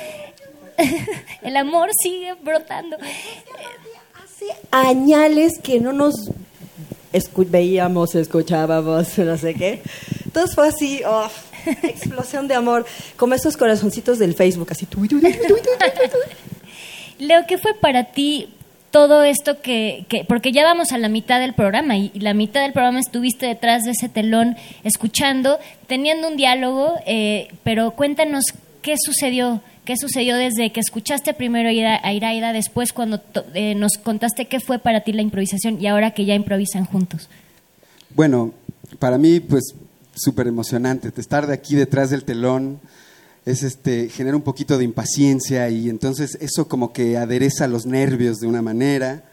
El 1.41 1.57
amor 1.57 1.89
sigue 2.01 2.33
brotando. 2.43 2.97
Hace 4.23 4.45
añales 4.71 5.53
que 5.61 5.79
no 5.79 5.93
nos 5.93 6.13
escu- 7.13 7.49
veíamos, 7.49 8.15
escuchábamos, 8.15 9.17
no 9.17 9.37
sé 9.37 9.53
qué. 9.53 9.81
Entonces 10.25 10.55
fue 10.55 10.67
así, 10.67 11.01
oh, 11.05 11.27
explosión 11.83 12.47
de 12.47 12.55
amor, 12.55 12.85
como 13.17 13.33
esos 13.35 13.57
corazoncitos 13.57 14.17
del 14.19 14.33
Facebook, 14.33 14.67
así. 14.71 14.87
Leo, 17.19 17.45
¿qué 17.47 17.57
fue 17.57 17.73
para 17.75 18.05
ti 18.05 18.49
todo 18.89 19.23
esto 19.23 19.61
que, 19.61 20.05
que- 20.09 20.25
porque 20.25 20.51
ya 20.51 20.63
vamos 20.63 20.91
a 20.91 20.97
la 20.97 21.07
mitad 21.07 21.39
del 21.39 21.53
programa 21.53 21.95
y, 21.97 22.11
y 22.13 22.19
la 22.19 22.33
mitad 22.33 22.61
del 22.61 22.73
programa 22.73 22.99
estuviste 22.99 23.45
detrás 23.45 23.83
de 23.83 23.91
ese 23.91 24.09
telón 24.09 24.57
escuchando, 24.83 25.59
teniendo 25.87 26.27
un 26.27 26.35
diálogo, 26.35 26.95
eh, 27.05 27.49
pero 27.63 27.91
cuéntanos 27.91 28.43
qué 28.81 28.95
sucedió, 29.01 29.61
qué 29.85 29.95
sucedió 29.97 30.35
desde 30.37 30.71
que 30.71 30.79
escuchaste 30.79 31.33
primero 31.33 31.69
a 31.69 31.71
Ira- 31.73 31.99
a 32.03 32.13
Iraida, 32.13 32.53
después 32.53 32.93
cuando 32.93 33.21
eh, 33.53 33.75
nos 33.75 33.93
contaste 34.01 34.45
qué 34.45 34.59
fue 34.59 34.79
para 34.79 35.01
ti 35.01 35.11
la 35.13 35.21
improvisación 35.21 35.81
y 35.81 35.87
ahora 35.87 36.11
que 36.11 36.25
ya 36.25 36.35
improvisan 36.35 36.85
juntos. 36.85 37.29
Bueno, 38.15 38.53
para 38.99 39.17
mí, 39.17 39.39
pues, 39.39 39.73
súper 40.15 40.47
emocionante. 40.47 41.11
Estar 41.15 41.47
de 41.47 41.53
aquí 41.53 41.75
detrás 41.75 42.09
del 42.09 42.23
telón 42.23 42.79
es 43.45 43.63
este, 43.63 44.09
genera 44.09 44.35
un 44.35 44.43
poquito 44.43 44.77
de 44.77 44.83
impaciencia 44.83 45.69
y 45.69 45.89
entonces 45.89 46.37
eso 46.41 46.67
como 46.67 46.93
que 46.93 47.17
adereza 47.17 47.67
los 47.67 47.85
nervios 47.85 48.37
de 48.39 48.47
una 48.47 48.61
manera, 48.61 49.23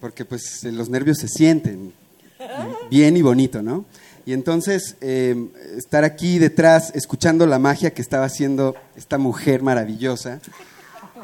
porque 0.00 0.24
pues 0.24 0.62
los 0.64 0.90
nervios 0.90 1.18
se 1.18 1.28
sienten 1.28 1.92
bien 2.90 3.16
y 3.16 3.22
bonito, 3.22 3.62
¿no? 3.62 3.84
Y 4.28 4.34
entonces 4.34 4.96
eh, 5.00 5.48
estar 5.78 6.04
aquí 6.04 6.38
detrás 6.38 6.92
escuchando 6.94 7.46
la 7.46 7.58
magia 7.58 7.94
que 7.94 8.02
estaba 8.02 8.26
haciendo 8.26 8.74
esta 8.94 9.16
mujer 9.16 9.62
maravillosa. 9.62 10.42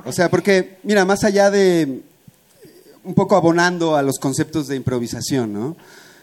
O 0.07 0.13
sea, 0.13 0.31
porque, 0.31 0.79
mira, 0.85 1.05
más 1.05 1.23
allá 1.23 1.51
de 1.51 2.01
un 3.05 3.13
poco 3.13 3.37
abonando 3.37 3.95
a 3.95 4.03
los 4.03 4.19
conceptos 4.19 4.69
de 4.69 4.77
improvisación, 4.77 5.53
¿no? 5.53 5.77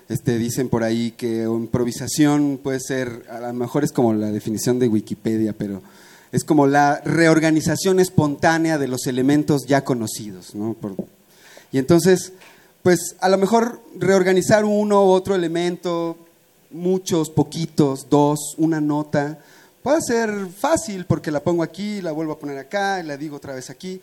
Este, 0.09 0.39
dicen 0.39 0.69
por 0.69 0.81
ahí 0.81 1.11
que 1.11 1.43
improvisación 1.43 2.59
puede 2.63 2.79
ser, 2.79 3.27
a 3.29 3.39
lo 3.41 3.53
mejor 3.53 3.83
es 3.83 3.91
como 3.91 4.15
la 4.15 4.31
definición 4.31 4.79
de 4.79 4.87
Wikipedia, 4.87 5.53
pero 5.53 5.83
es 6.31 6.43
como 6.43 6.65
la 6.65 6.99
reorganización 7.05 7.99
espontánea 7.99 8.79
de 8.79 8.87
los 8.87 9.05
elementos 9.05 9.67
ya 9.67 9.83
conocidos, 9.83 10.55
¿no? 10.55 10.75
Y 11.71 11.77
entonces, 11.77 12.33
pues 12.81 13.17
a 13.19 13.29
lo 13.29 13.37
mejor 13.37 13.83
reorganizar 13.99 14.65
uno 14.65 15.05
u 15.05 15.09
otro 15.09 15.35
elemento, 15.35 16.17
muchos, 16.71 17.29
poquitos, 17.29 18.07
dos, 18.09 18.55
una 18.57 18.79
nota, 18.81 19.39
puede 19.83 20.01
ser 20.01 20.47
fácil 20.47 21.05
porque 21.05 21.31
la 21.31 21.41
pongo 21.43 21.63
aquí, 21.63 22.01
la 22.01 22.11
vuelvo 22.11 22.33
a 22.33 22.39
poner 22.39 22.57
acá, 22.57 22.99
y 22.99 23.03
la 23.03 23.17
digo 23.17 23.37
otra 23.37 23.53
vez 23.55 23.69
aquí, 23.69 24.01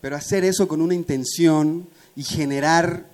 pero 0.00 0.16
hacer 0.16 0.44
eso 0.44 0.66
con 0.68 0.80
una 0.80 0.94
intención 0.94 1.86
y 2.16 2.22
generar 2.22 3.04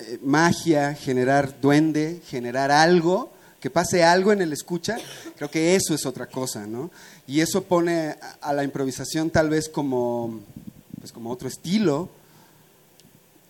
eh, 0.00 0.18
magia, 0.22 0.94
generar 0.94 1.60
duende, 1.60 2.20
generar 2.26 2.70
algo, 2.70 3.30
que 3.60 3.70
pase 3.70 4.02
algo 4.02 4.32
en 4.32 4.40
el 4.40 4.52
escucha, 4.52 4.96
creo 5.36 5.50
que 5.50 5.74
eso 5.76 5.94
es 5.94 6.06
otra 6.06 6.26
cosa, 6.26 6.66
¿no? 6.66 6.90
Y 7.26 7.40
eso 7.40 7.62
pone 7.64 8.16
a- 8.40 8.52
la 8.54 8.64
improvisación 8.64 9.28
tal 9.30 9.50
vez 9.50 9.68
como, 9.68 10.40
pues 10.98 11.12
como 11.12 11.30
otro 11.30 11.46
estilo, 11.48 12.08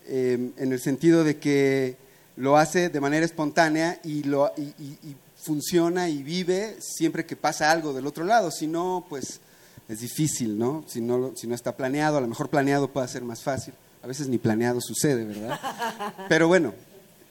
eh, 0.07 0.51
en 0.57 0.73
el 0.73 0.81
sentido 0.81 1.23
de 1.23 1.39
que 1.39 1.97
lo 2.41 2.57
hace 2.57 2.89
de 2.89 3.01
manera 3.01 3.25
espontánea 3.25 4.01
y, 4.03 4.23
lo, 4.25 4.51
y, 4.57 4.63
y- 4.63 4.99
y 5.05 5.17
funciona 5.37 6.09
y 6.09 6.23
vive 6.23 6.77
siempre 6.81 7.25
que 7.25 7.37
pasa 7.37 7.71
algo 7.71 7.93
del 7.93 8.07
otro 8.07 8.25
lado. 8.25 8.51
Si 8.51 8.67
no, 8.67 9.05
pues 9.09 9.41
es 9.89 10.01
difícil, 10.01 10.59
¿no? 10.59 10.85
Si 10.87 11.01
no, 11.01 11.33
si 11.37 11.47
no 11.47 11.55
está 11.55 11.77
planeado, 11.77 12.17
a 12.19 12.21
lo 12.21 12.27
mejor 12.27 12.49
planeado 12.49 12.89
puede 12.93 13.09
ser 13.09 13.23
más 13.23 13.43
fácil. 13.43 13.75
A 14.03 14.07
veces 14.07 14.29
ni 14.29 14.39
planeado 14.39 14.81
sucede, 14.81 15.25
¿verdad? 15.25 15.59
Pero 16.29 16.49
bueno, 16.49 16.73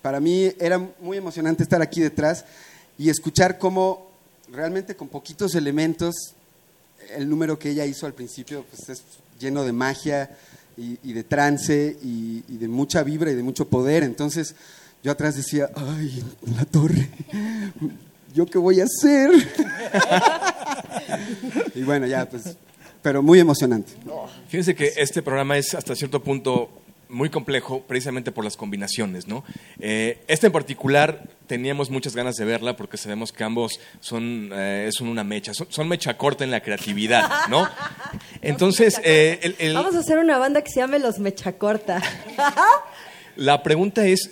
para 0.02 0.20
mí 0.20 0.52
era 0.60 0.78
muy 1.00 1.18
emocionante 1.18 1.64
estar 1.64 1.82
aquí 1.82 2.02
detrás 2.02 2.46
y 2.98 3.10
escuchar 3.10 3.58
cómo 3.58 4.08
realmente 4.52 4.96
con 4.96 5.08
poquitos 5.08 5.56
elementos 5.56 6.16
el 7.16 7.30
número 7.30 7.58
que 7.58 7.70
ella 7.72 7.86
hizo 7.86 8.06
al 8.06 8.14
principio 8.14 8.66
pues, 8.70 8.90
es 8.90 9.04
lleno 9.40 9.64
de 9.64 9.72
magia 9.72 10.38
y, 10.78 10.98
y 11.04 11.14
de 11.14 11.24
trance 11.24 11.98
y, 12.04 12.44
y 12.48 12.58
de 12.58 12.68
mucha 12.68 13.04
vibra 13.04 13.32
y 13.32 13.36
de 13.36 13.44
mucho 13.44 13.68
poder. 13.68 14.04
Entonces 14.04 14.56
yo 15.04 15.12
atrás 15.12 15.36
decía, 15.36 15.70
ay, 15.76 16.24
la 16.58 16.66
torre, 16.66 17.10
¿yo 18.34 18.46
qué 18.46 18.58
voy 18.58 18.80
a 18.82 18.86
hacer? 18.86 19.32
y 21.76 21.84
bueno, 21.84 22.06
ya, 22.08 22.28
pues, 22.30 22.58
pero 23.02 23.22
muy 23.22 23.40
emocionante. 23.40 23.94
Fíjense 24.50 24.76
que 24.76 24.92
este 24.98 25.22
programa 25.22 25.58
es 25.58 25.74
hasta 25.74 25.96
cierto 25.96 26.22
punto 26.24 26.70
muy 27.08 27.30
complejo 27.32 27.82
precisamente 27.88 28.32
por 28.32 28.44
las 28.44 28.56
combinaciones, 28.56 29.28
¿no? 29.28 29.44
Eh, 29.80 30.22
esta 30.28 30.46
en 30.46 30.54
particular 30.54 31.24
teníamos 31.48 31.90
muchas 31.90 32.16
ganas 32.16 32.36
de 32.36 32.46
verla 32.46 32.76
porque 32.78 32.98
sabemos 32.98 33.32
que 33.32 33.44
ambos 33.44 33.80
son, 34.00 34.52
eh, 34.54 34.90
son 34.92 35.08
una 35.08 35.24
mecha, 35.24 35.56
son, 35.56 35.66
son 35.72 35.88
mecha 35.88 36.16
corta 36.18 36.44
en 36.44 36.52
la 36.52 36.62
creatividad, 36.62 37.48
¿no? 37.50 37.68
Entonces, 38.44 39.02
eh, 39.04 39.40
el- 39.42 39.56
el- 39.58 39.74
Vamos 39.74 39.96
a 39.96 40.00
hacer 40.00 40.20
una 40.20 40.38
banda 40.38 40.62
que 40.62 40.70
se 40.70 40.82
llame 40.82 41.00
Los 41.00 41.18
Mechacorta. 41.18 42.00
la 43.36 43.64
pregunta 43.64 44.06
es, 44.06 44.30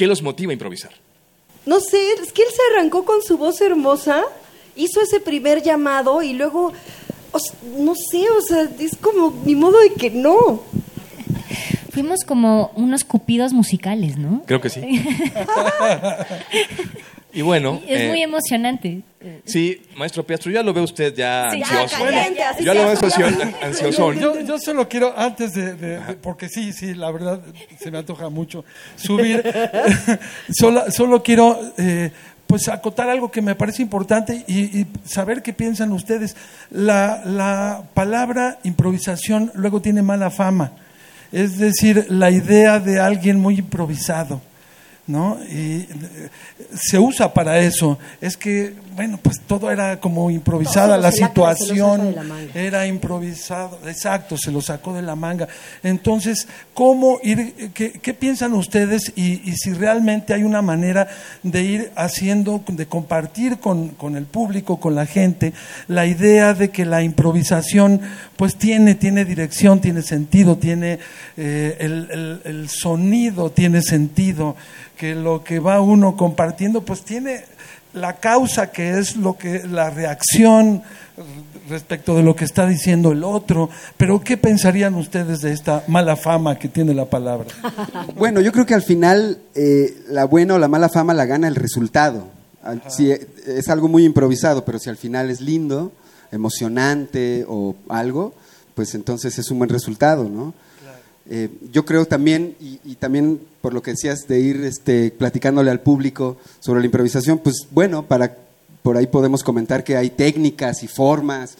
¿qué 0.00 0.06
los 0.06 0.22
motiva 0.22 0.50
a 0.50 0.54
improvisar? 0.54 0.92
No 1.66 1.78
sé, 1.78 2.12
es 2.12 2.32
que 2.32 2.40
él 2.40 2.48
se 2.48 2.62
arrancó 2.72 3.04
con 3.04 3.20
su 3.20 3.36
voz 3.36 3.60
hermosa, 3.60 4.22
hizo 4.74 5.02
ese 5.02 5.20
primer 5.20 5.62
llamado 5.62 6.22
y 6.22 6.32
luego, 6.32 6.72
o 7.32 7.38
no 7.76 7.92
sé, 7.94 8.24
o 8.30 8.40
sea, 8.40 8.66
es 8.78 8.96
como 8.96 9.38
ni 9.44 9.54
modo 9.54 9.78
de 9.78 9.92
que 9.92 10.08
no. 10.08 10.62
Fuimos 11.92 12.24
como 12.24 12.72
unos 12.76 13.04
cupidos 13.04 13.52
musicales, 13.52 14.16
¿no? 14.16 14.42
Creo 14.46 14.62
que 14.62 14.70
sí. 14.70 14.80
Y 17.32 17.42
bueno, 17.42 17.80
Es 17.86 18.00
eh, 18.02 18.08
muy 18.08 18.22
emocionante. 18.22 19.02
sí, 19.44 19.80
maestro 19.96 20.24
Piastro, 20.24 20.50
ya 20.50 20.62
lo 20.62 20.72
ve 20.72 20.80
usted 20.80 21.14
ya 21.14 21.48
Sí, 21.52 21.62
ansioso. 21.62 21.98
ya, 22.04 22.04
caliente, 22.12 22.42
así 22.42 22.64
ya 22.64 22.74
lo 22.74 22.80
veo 22.86 22.90
ansioso. 23.62 24.12
Yo, 24.14 24.40
yo 24.40 24.58
solo 24.58 24.88
quiero, 24.88 25.14
antes 25.16 25.52
de, 25.52 25.74
de- 25.74 26.00
de- 26.00 26.14
porque 26.14 26.48
sí, 26.48 26.72
sí, 26.72 26.94
la 26.94 27.10
verdad 27.12 27.40
se 27.78 27.90
me 27.90 27.98
antoja 27.98 28.28
mucho 28.30 28.64
subir, 28.96 29.42
solo, 30.50 30.90
solo 30.90 31.22
quiero 31.22 31.58
eh, 31.78 32.10
pues 32.46 32.68
acotar 32.68 33.08
algo 33.08 33.30
que 33.30 33.42
me 33.42 33.54
parece 33.54 33.82
importante 33.82 34.44
y, 34.48 34.80
y 34.80 34.86
saber 35.04 35.42
qué 35.42 35.52
piensan 35.52 35.92
ustedes. 35.92 36.34
La, 36.70 37.22
la 37.24 37.84
palabra 37.94 38.58
improvisación 38.64 39.52
luego 39.54 39.80
tiene 39.80 40.02
mala 40.02 40.30
fama, 40.30 40.72
es 41.30 41.58
decir, 41.58 42.06
la 42.08 42.30
idea 42.32 42.80
de 42.80 42.98
alguien 42.98 43.38
muy 43.38 43.58
improvisado. 43.58 44.40
¿No? 45.10 45.38
Y 45.50 45.80
eh, 45.82 45.88
se 46.74 46.98
usa 46.98 47.32
para 47.34 47.58
eso. 47.58 47.98
Es 48.20 48.36
que, 48.36 48.72
bueno, 48.94 49.18
pues 49.22 49.40
todo 49.46 49.70
era 49.70 49.98
como 50.00 50.30
improvisada, 50.30 50.96
la 50.96 51.10
situación 51.12 52.14
la 52.14 52.22
era 52.54 52.86
improvisado, 52.86 53.78
exacto, 53.86 54.36
se 54.38 54.50
lo 54.52 54.60
sacó 54.60 54.94
de 54.94 55.02
la 55.02 55.16
manga. 55.16 55.48
Entonces, 55.82 56.46
¿cómo 56.74 57.18
ir, 57.22 57.70
qué, 57.74 57.92
qué 57.92 58.14
piensan 58.14 58.52
ustedes 58.54 59.12
y, 59.16 59.48
y 59.50 59.56
si 59.56 59.72
realmente 59.72 60.32
hay 60.34 60.42
una 60.44 60.62
manera 60.62 61.08
de 61.42 61.62
ir 61.62 61.92
haciendo, 61.96 62.62
de 62.68 62.86
compartir 62.86 63.58
con, 63.58 63.88
con 63.90 64.16
el 64.16 64.26
público, 64.26 64.78
con 64.80 64.94
la 64.94 65.06
gente, 65.06 65.52
la 65.88 66.06
idea 66.06 66.54
de 66.54 66.70
que 66.70 66.84
la 66.84 67.02
improvisación 67.02 68.00
pues 68.36 68.56
tiene, 68.56 68.94
tiene 68.94 69.24
dirección, 69.24 69.80
tiene 69.80 70.02
sentido, 70.02 70.56
tiene 70.56 70.98
eh, 71.36 71.76
el, 71.80 72.08
el- 72.10 72.40
el 72.44 72.68
sonido, 72.68 73.50
tiene 73.50 73.82
sentido, 73.82 74.56
que 75.00 75.14
lo 75.14 75.42
que 75.42 75.60
va 75.60 75.80
uno 75.80 76.14
compartiendo 76.14 76.82
pues 76.82 77.00
tiene 77.00 77.42
la 77.94 78.16
causa 78.16 78.70
que 78.70 78.98
es 78.98 79.16
lo 79.16 79.38
que 79.38 79.66
la 79.66 79.88
reacción 79.88 80.82
respecto 81.70 82.14
de 82.14 82.22
lo 82.22 82.36
que 82.36 82.44
está 82.44 82.66
diciendo 82.66 83.12
el 83.12 83.24
otro, 83.24 83.70
pero 83.96 84.20
¿qué 84.20 84.36
pensarían 84.36 84.94
ustedes 84.96 85.40
de 85.40 85.52
esta 85.52 85.84
mala 85.88 86.16
fama 86.16 86.58
que 86.58 86.68
tiene 86.68 86.92
la 86.92 87.06
palabra? 87.06 87.48
Bueno, 88.14 88.42
yo 88.42 88.52
creo 88.52 88.66
que 88.66 88.74
al 88.74 88.82
final 88.82 89.38
eh, 89.54 90.02
la 90.08 90.26
buena 90.26 90.56
o 90.56 90.58
la 90.58 90.68
mala 90.68 90.90
fama 90.90 91.14
la 91.14 91.24
gana 91.24 91.48
el 91.48 91.54
resultado. 91.54 92.26
Si 92.88 93.10
es 93.10 93.68
algo 93.70 93.88
muy 93.88 94.04
improvisado, 94.04 94.66
pero 94.66 94.78
si 94.78 94.90
al 94.90 94.98
final 94.98 95.30
es 95.30 95.40
lindo, 95.40 95.92
emocionante 96.30 97.46
o 97.48 97.74
algo, 97.88 98.34
pues 98.74 98.94
entonces 98.94 99.38
es 99.38 99.50
un 99.50 99.56
buen 99.56 99.70
resultado, 99.70 100.28
¿no? 100.28 100.52
Eh, 101.32 101.48
yo 101.72 101.84
creo 101.84 102.06
también, 102.06 102.56
y, 102.60 102.80
y 102.84 102.96
también 102.96 103.40
por 103.60 103.72
lo 103.72 103.82
que 103.82 103.92
decías 103.92 104.26
de 104.26 104.40
ir 104.40 104.64
este, 104.64 105.12
platicándole 105.12 105.70
al 105.70 105.78
público 105.78 106.36
sobre 106.58 106.80
la 106.80 106.86
improvisación, 106.86 107.38
pues 107.38 107.68
bueno, 107.70 108.04
para, 108.04 108.36
por 108.82 108.96
ahí 108.96 109.06
podemos 109.06 109.44
comentar 109.44 109.84
que 109.84 109.96
hay 109.96 110.10
técnicas 110.10 110.82
y 110.82 110.88
formas 110.88 111.56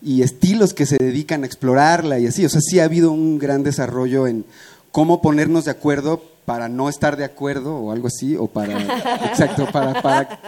y 0.00 0.22
estilos 0.22 0.72
que 0.72 0.86
se 0.86 0.98
dedican 0.98 1.42
a 1.42 1.46
explorarla 1.46 2.20
y 2.20 2.28
así. 2.28 2.44
O 2.44 2.48
sea, 2.48 2.60
sí 2.60 2.78
ha 2.78 2.84
habido 2.84 3.10
un 3.10 3.40
gran 3.40 3.64
desarrollo 3.64 4.28
en 4.28 4.44
cómo 4.92 5.20
ponernos 5.20 5.64
de 5.64 5.72
acuerdo 5.72 6.22
para 6.44 6.68
no 6.68 6.88
estar 6.88 7.16
de 7.16 7.24
acuerdo 7.24 7.76
o 7.76 7.92
algo 7.92 8.06
así, 8.06 8.36
o 8.36 8.46
para, 8.46 8.80
exacto, 9.26 9.66
para, 9.72 10.00
para, 10.00 10.40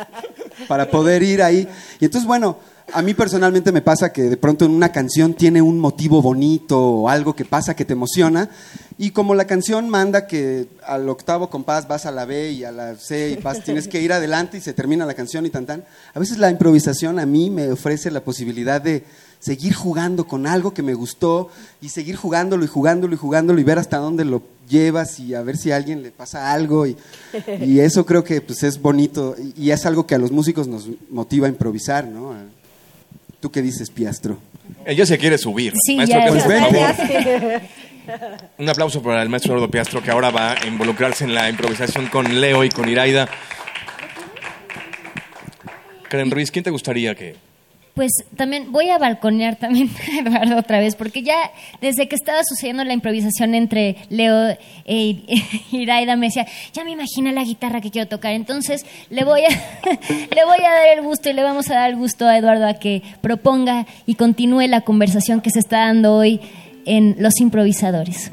para 0.69 0.91
poder 0.91 1.23
ir 1.23 1.43
ahí. 1.43 1.69
Y 1.99 2.05
entonces, 2.05 2.27
bueno, 2.27 2.57
a 2.93 3.03
mí 3.03 3.15
personalmente 3.15 3.73
me 3.73 3.83
pasa 3.83 4.13
que 4.13 4.23
de 4.23 4.37
pronto 4.37 4.65
en 4.65 4.73
una 4.73 4.93
canción 4.93 5.35
tiene 5.35 5.63
un 5.63 5.79
motivo 5.79 6.23
bonito 6.23 6.81
o 6.81 7.09
algo 7.09 7.35
que 7.35 7.45
pasa 7.45 7.75
que 7.75 7.85
te 7.85 7.93
emociona. 7.93 8.51
Y 8.99 9.11
como 9.11 9.35
la 9.35 9.47
canción 9.47 9.89
manda 9.89 10.27
que 10.27 10.67
al 10.85 11.09
octavo 11.09 11.49
compás 11.51 11.89
vas 11.89 12.07
a 12.07 12.11
la 12.11 12.25
B 12.25 12.53
y 12.53 12.65
a 12.65 12.73
la 12.73 12.97
C 12.97 13.31
y 13.31 13.43
vas, 13.43 13.65
tienes 13.65 13.89
que 13.89 14.01
ir 14.01 14.13
adelante 14.13 14.59
y 14.59 14.61
se 14.61 14.75
termina 14.75 15.07
la 15.07 15.15
canción 15.15 15.47
y 15.47 15.51
tan 15.51 15.67
tan. 15.67 15.85
A 16.15 16.19
veces 16.19 16.39
la 16.39 16.51
improvisación 16.51 17.19
a 17.19 17.27
mí 17.27 17.51
me 17.51 17.71
ofrece 17.73 18.11
la 18.11 18.23
posibilidad 18.23 18.81
de 18.81 19.05
seguir 19.39 19.75
jugando 19.75 20.27
con 20.27 20.47
algo 20.47 20.75
que 20.75 20.83
me 20.83 20.95
gustó 20.95 21.49
y 21.81 21.89
seguir 21.89 22.17
jugándolo 22.17 22.63
y 22.63 22.69
jugándolo 22.69 23.15
y 23.15 23.19
jugándolo 23.19 23.59
y 23.59 23.65
ver 23.65 23.79
hasta 23.79 23.97
dónde 23.97 24.25
lo 24.27 24.43
llevas 24.69 25.19
y 25.19 25.35
a 25.35 25.43
ver 25.43 25.57
si 25.57 25.73
a 25.73 25.77
alguien 25.77 26.03
le 26.03 26.11
pasa 26.11 26.53
algo 26.53 26.87
y, 26.87 26.97
y 27.61 27.81
eso 27.81 28.05
creo 28.05 28.23
que 28.23 28.41
pues 28.43 28.63
es 28.63 28.81
bonito 28.81 29.35
y, 29.39 29.65
y 29.65 29.71
es 29.71 29.87
algo 29.87 30.07
que 30.07 30.15
a 30.15 30.19
los 30.19 30.31
músicos 30.31 30.69
nos 30.69 30.89
motiva 31.11 31.47
a 31.47 31.51
improvisar, 31.51 32.07
¿no? 32.07 32.35
¿Tú 33.41 33.51
qué 33.51 33.63
dices, 33.63 33.91
Piastro? 33.91 34.39
Ella 34.85 35.07
se 35.07 35.19
quiere 35.19 35.39
subir. 35.39 35.73
Sí, 35.83 35.97
maestro, 35.97 36.19
ya, 36.19 36.67
pues. 36.69 37.63
Un 38.59 38.69
aplauso 38.69 39.03
para 39.03 39.23
el 39.23 39.29
maestro 39.29 39.53
Eduardo 39.53 39.71
Piastro 39.71 40.03
que 40.03 40.11
ahora 40.11 40.31
va 40.31 40.53
a 40.53 40.67
involucrarse 40.67 41.25
en 41.25 41.35
la 41.35 41.49
improvisación 41.49 42.07
con 42.09 42.41
Leo 42.41 42.65
y 42.65 42.71
con 42.71 42.89
Iraida. 42.89 43.29
Karen 46.09 46.31
Ruiz, 46.31 46.51
¿quién 46.51 46.65
te 46.65 46.71
gustaría 46.71 47.15
que 47.15 47.37
pues 47.95 48.13
también 48.37 48.73
voy 48.73 48.89
a 48.89 48.99
balconear 48.99 49.57
también 49.57 49.91
Eduardo 50.19 50.59
otra 50.59 50.79
vez, 50.81 50.95
porque 50.95 51.23
ya 51.23 51.51
desde 51.81 52.09
que 52.09 52.15
estaba 52.15 52.43
sucediendo 52.45 52.85
la 52.85 52.93
improvisación 52.93 53.55
entre 53.55 53.97
Leo 54.09 54.57
e 54.85 55.25
Iraida 55.73 56.17
me 56.17 56.27
decía, 56.27 56.47
ya 56.73 56.85
me 56.85 56.93
imagino 56.93 57.31
la 57.33 57.45
guitarra 57.45 57.81
que 57.81 57.91
quiero 57.91 58.09
tocar. 58.09 58.33
Entonces 58.33 58.87
le 59.11 59.25
voy, 59.25 59.43
a, 59.43 59.49
le 60.35 60.45
voy 60.45 60.65
a 60.65 60.71
dar 60.71 60.99
el 60.99 61.03
gusto 61.03 61.31
y 61.31 61.33
le 61.33 61.43
vamos 61.43 61.71
a 61.71 61.75
dar 61.75 61.91
el 61.91 61.97
gusto 61.97 62.27
a 62.27 62.39
Eduardo 62.39 62.67
a 62.67 62.75
que 62.75 63.03
proponga 63.21 63.87
y 64.07 64.15
continúe 64.15 64.67
la 64.69 64.83
conversación 64.83 65.41
que 65.41 65.51
se 65.51 65.59
está 65.59 65.87
dando 65.87 66.15
hoy 66.15 66.41
en 66.87 67.17
Los 67.19 67.41
Improvisadores. 67.41 68.31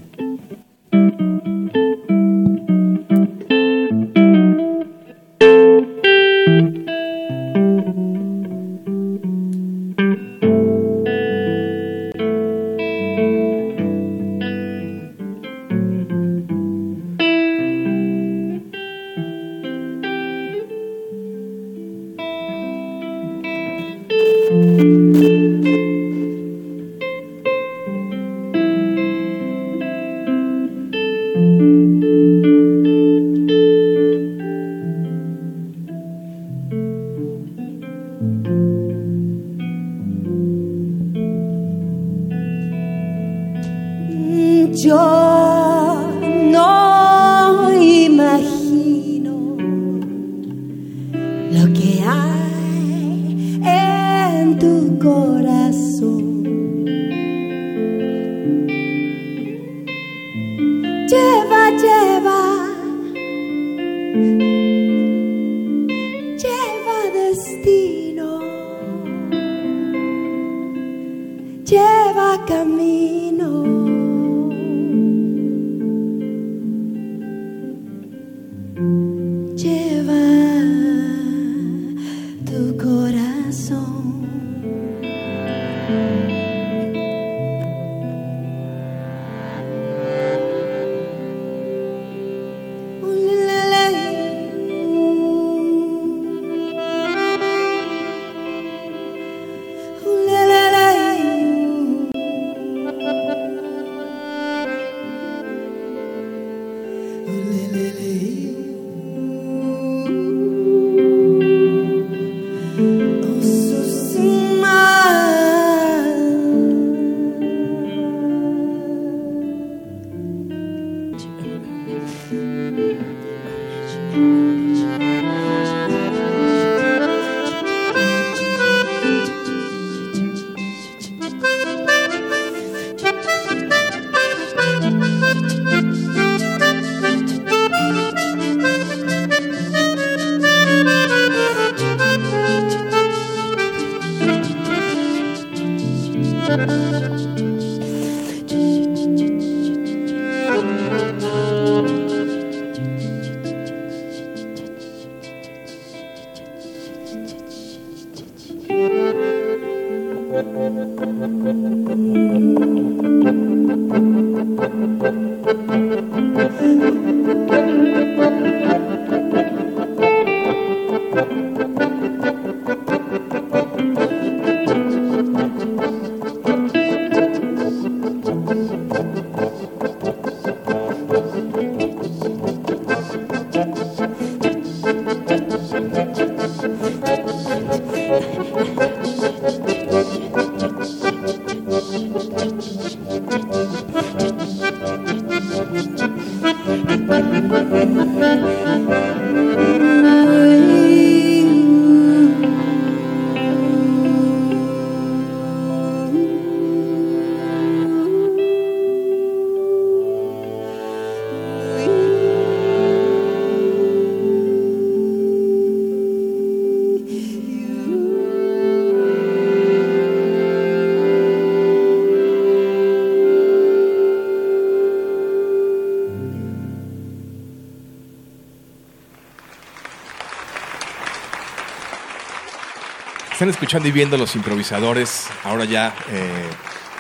Están 233.48 233.64
escuchando 233.64 233.88
y 233.88 233.94
viendo 233.94 234.18
los 234.18 234.36
improvisadores. 234.36 235.28
Ahora 235.46 235.64
ya, 235.64 235.96
eh, 236.12 236.50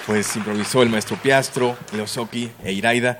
pues 0.05 0.33
improvisó 0.37 0.81
el 0.81 0.87
maestro 0.87 1.17
Piastro, 1.17 1.75
Leosoki 1.91 2.49
e 2.63 2.71
Iraida. 2.71 3.19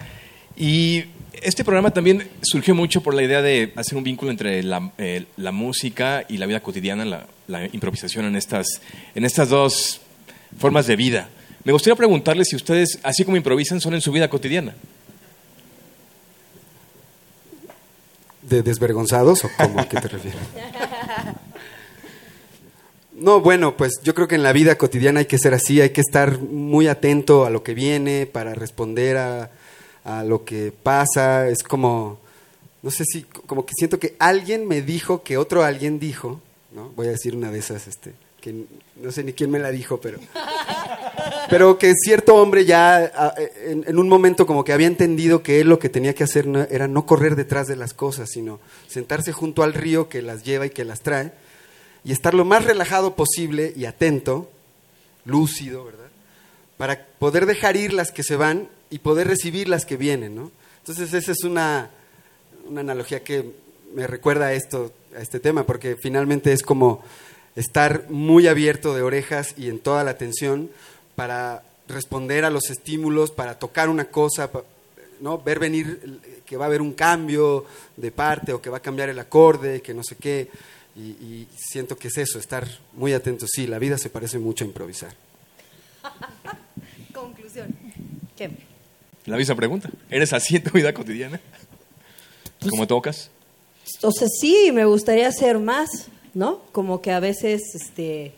Y 0.55 1.03
este 1.33 1.65
programa 1.65 1.91
también 1.91 2.29
surgió 2.41 2.73
mucho 2.73 3.03
por 3.03 3.13
la 3.13 3.23
idea 3.23 3.41
de 3.41 3.73
hacer 3.75 3.97
un 3.97 4.05
vínculo 4.05 4.31
entre 4.31 4.63
la, 4.63 4.93
eh, 4.97 5.25
la 5.35 5.51
música 5.51 6.23
y 6.29 6.37
la 6.37 6.45
vida 6.45 6.61
cotidiana, 6.61 7.03
la, 7.03 7.27
la 7.47 7.65
improvisación 7.65 8.23
en 8.23 8.37
estas, 8.37 8.65
en 9.13 9.25
estas 9.25 9.49
dos 9.49 9.99
formas 10.57 10.87
de 10.87 10.95
vida. 10.95 11.27
Me 11.65 11.73
gustaría 11.73 11.97
preguntarles 11.97 12.47
si 12.47 12.55
ustedes, 12.55 12.97
así 13.03 13.25
como 13.25 13.35
improvisan, 13.35 13.81
son 13.81 13.93
en 13.93 13.99
su 13.99 14.13
vida 14.13 14.29
cotidiana. 14.29 14.73
¿De 18.41 18.63
desvergonzados 18.63 19.43
o 19.43 19.49
cómo? 19.57 19.81
¿A 19.81 19.89
qué 19.89 19.99
te 19.99 20.07
refieres? 20.07 20.39
No, 23.19 23.41
bueno, 23.41 23.75
pues 23.75 23.93
yo 24.03 24.13
creo 24.13 24.27
que 24.27 24.35
en 24.35 24.43
la 24.43 24.53
vida 24.53 24.77
cotidiana 24.77 25.19
hay 25.21 25.25
que 25.25 25.39
ser 25.39 25.53
así, 25.53 25.81
hay 25.81 25.89
que 25.89 26.01
estar 26.01 26.39
muy 26.39 26.87
atento 26.87 27.45
a 27.45 27.49
lo 27.49 27.63
que 27.63 27.73
viene 27.73 28.27
para 28.27 28.53
responder 28.53 29.17
a, 29.17 29.49
a 30.03 30.23
lo 30.23 30.45
que 30.45 30.71
pasa. 30.83 31.47
Es 31.49 31.63
como, 31.63 32.19
no 32.83 32.91
sé 32.91 33.03
si, 33.05 33.23
como 33.23 33.65
que 33.65 33.73
siento 33.75 33.99
que 33.99 34.15
alguien 34.19 34.67
me 34.67 34.81
dijo 34.83 35.23
que 35.23 35.37
otro 35.37 35.63
alguien 35.63 35.97
dijo, 35.99 36.39
¿no? 36.75 36.89
Voy 36.95 37.07
a 37.07 37.11
decir 37.11 37.35
una 37.35 37.49
de 37.51 37.57
esas, 37.59 37.87
este, 37.87 38.13
que 38.39 38.53
no 39.01 39.11
sé 39.11 39.23
ni 39.23 39.33
quién 39.33 39.49
me 39.49 39.59
la 39.59 39.71
dijo, 39.71 39.99
pero... 39.99 40.19
Pero 41.49 41.77
que 41.77 41.93
cierto 41.95 42.35
hombre 42.35 42.65
ya 42.65 43.09
en 43.65 43.97
un 43.97 44.09
momento 44.09 44.45
como 44.45 44.65
que 44.65 44.73
había 44.73 44.87
entendido 44.87 45.43
que 45.43 45.61
él 45.61 45.69
lo 45.69 45.79
que 45.79 45.87
tenía 45.87 46.13
que 46.13 46.25
hacer 46.25 46.45
no- 46.45 46.63
era 46.69 46.89
no 46.89 47.05
correr 47.05 47.37
detrás 47.37 47.67
de 47.67 47.77
las 47.77 47.93
cosas, 47.93 48.29
sino 48.29 48.59
sentarse 48.87 49.31
junto 49.31 49.63
al 49.63 49.73
río 49.73 50.09
que 50.09 50.21
las 50.21 50.43
lleva 50.43 50.65
y 50.65 50.71
que 50.71 50.83
las 50.83 51.01
trae 51.01 51.31
y 52.03 52.11
estar 52.11 52.33
lo 52.33 52.45
más 52.45 52.65
relajado 52.65 53.15
posible 53.15 53.73
y 53.75 53.85
atento, 53.85 54.49
lúcido, 55.25 55.85
¿verdad? 55.85 56.07
Para 56.77 57.05
poder 57.19 57.45
dejar 57.45 57.75
ir 57.75 57.93
las 57.93 58.11
que 58.11 58.23
se 58.23 58.35
van 58.35 58.69
y 58.89 58.99
poder 58.99 59.27
recibir 59.27 59.67
las 59.67 59.85
que 59.85 59.97
vienen, 59.97 60.35
¿no? 60.35 60.51
Entonces 60.79 61.13
esa 61.13 61.31
es 61.31 61.43
una, 61.43 61.89
una 62.67 62.81
analogía 62.81 63.23
que 63.23 63.51
me 63.93 64.07
recuerda 64.07 64.47
a 64.47 64.53
esto, 64.53 64.93
a 65.17 65.21
este 65.21 65.39
tema, 65.39 65.65
porque 65.65 65.95
finalmente 65.95 66.53
es 66.53 66.61
como 66.61 67.03
estar 67.55 68.05
muy 68.09 68.47
abierto 68.47 68.93
de 68.93 69.01
orejas 69.01 69.53
y 69.57 69.69
en 69.69 69.79
toda 69.79 70.03
la 70.03 70.11
atención 70.11 70.69
para 71.15 71.63
responder 71.87 72.45
a 72.45 72.49
los 72.49 72.69
estímulos, 72.69 73.31
para 73.31 73.57
tocar 73.57 73.89
una 73.89 74.05
cosa, 74.05 74.49
¿no? 75.19 75.39
ver 75.39 75.57
venir 75.59 75.99
el- 76.03 76.21
que 76.45 76.55
va 76.57 76.65
a 76.65 76.67
haber 76.67 76.81
un 76.81 76.93
cambio 76.93 77.65
de 77.97 78.11
parte 78.11 78.53
o 78.53 78.61
que 78.61 78.69
va 78.69 78.77
a 78.77 78.81
cambiar 78.81 79.09
el 79.09 79.19
acorde, 79.19 79.81
que 79.81 79.93
no 79.93 80.01
sé 80.03 80.15
qué. 80.15 80.49
Y, 80.97 81.01
y 81.01 81.47
siento 81.55 81.95
que 81.97 82.07
es 82.07 82.17
eso, 82.17 82.39
estar 82.39 82.67
muy 82.93 83.13
atento. 83.13 83.45
Sí, 83.47 83.67
la 83.67 83.79
vida 83.79 83.97
se 83.97 84.09
parece 84.09 84.39
mucho 84.39 84.63
a 84.63 84.67
improvisar. 84.67 85.13
Conclusión. 87.13 87.75
¿Qué? 88.35 88.51
La 89.25 89.37
misma 89.37 89.55
pregunta. 89.55 89.89
¿Eres 90.09 90.33
así 90.33 90.55
en 90.55 90.63
tu 90.63 90.71
vida 90.71 90.93
cotidiana? 90.93 91.39
¿Cómo 92.69 92.87
tocas? 92.87 93.29
O 94.01 94.11
sea, 94.11 94.27
sí, 94.27 94.71
me 94.73 94.85
gustaría 94.85 95.27
hacer 95.27 95.59
más, 95.59 95.89
¿no? 96.33 96.61
Como 96.71 97.01
que 97.01 97.11
a 97.11 97.19
veces, 97.19 97.61
este, 97.75 98.33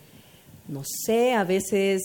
no 0.68 0.84
sé, 0.84 1.34
a 1.34 1.44
veces 1.44 2.02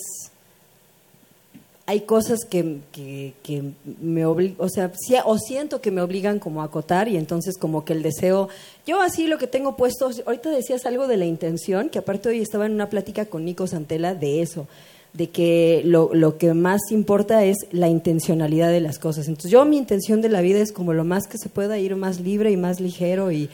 hay 1.87 2.01
cosas 2.01 2.41
que, 2.49 2.81
que, 2.93 3.73
me 4.01 4.25
obligan, 4.25 4.57
o 4.59 4.69
sea, 4.71 4.91
o 5.27 5.39
siento 5.39 5.83
que 5.83 5.91
me 5.91 6.01
obligan 6.01 6.39
como 6.39 6.63
a 6.63 6.67
acotar 6.67 7.09
y 7.09 7.17
entonces 7.17 7.59
como 7.59 7.85
que 7.85 7.93
el 7.93 8.03
deseo, 8.03 8.49
yo 8.87 9.03
así 9.03 9.27
lo 9.27 9.37
que 9.37 9.47
tengo 9.47 9.77
puesto, 9.77 10.11
ahorita 10.27 10.49
decías 10.51 10.87
algo 10.87 11.07
de 11.07 11.19
la 11.19 11.27
intención, 11.27 11.91
que 11.91 11.99
aparte 11.99 12.31
hoy 12.31 12.41
estaba 12.41 12.65
en 12.65 12.73
una 12.73 12.89
plática 12.89 13.27
con 13.27 13.45
Nico 13.45 13.67
Santela 13.67 14.15
de 14.15 14.41
eso, 14.41 14.67
de 15.13 15.29
que 15.29 15.83
lo, 15.85 16.11
lo 16.15 16.39
que 16.39 16.55
más 16.55 16.81
importa 16.91 17.45
es 17.45 17.59
la 17.71 17.89
intencionalidad 17.89 18.71
de 18.71 18.81
las 18.81 18.99
cosas. 18.99 19.29
Entonces 19.29 19.51
yo 19.51 19.65
mi 19.67 19.77
intención 19.77 20.23
de 20.23 20.31
la 20.31 20.41
vida 20.41 20.61
es 20.61 20.73
como 20.73 20.95
lo 20.95 21.05
más 21.05 21.27
que 21.27 21.37
se 21.37 21.51
pueda 21.51 21.79
ir 21.79 21.97
más 21.97 22.19
libre 22.19 22.51
y 22.51 22.57
más 22.57 22.81
ligero 22.81 23.31
y, 23.31 23.51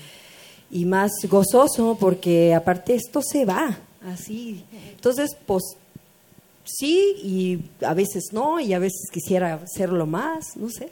y 0.70 0.85
más 0.85 1.11
gozoso, 1.28 1.97
porque 1.99 2.55
aparte 2.55 2.95
esto 2.95 3.22
se 3.22 3.45
va, 3.45 3.76
así. 4.07 4.64
Entonces, 4.95 5.37
pues 5.47 5.76
sí, 6.65 7.15
y 7.23 7.59
a 7.85 7.95
veces 7.95 8.31
no, 8.33 8.61
y 8.61 8.73
a 8.73 8.79
veces 8.79 9.09
quisiera 9.13 9.55
hacerlo 9.55 10.07
más, 10.07 10.57
no 10.57 10.69
sé. 10.69 10.89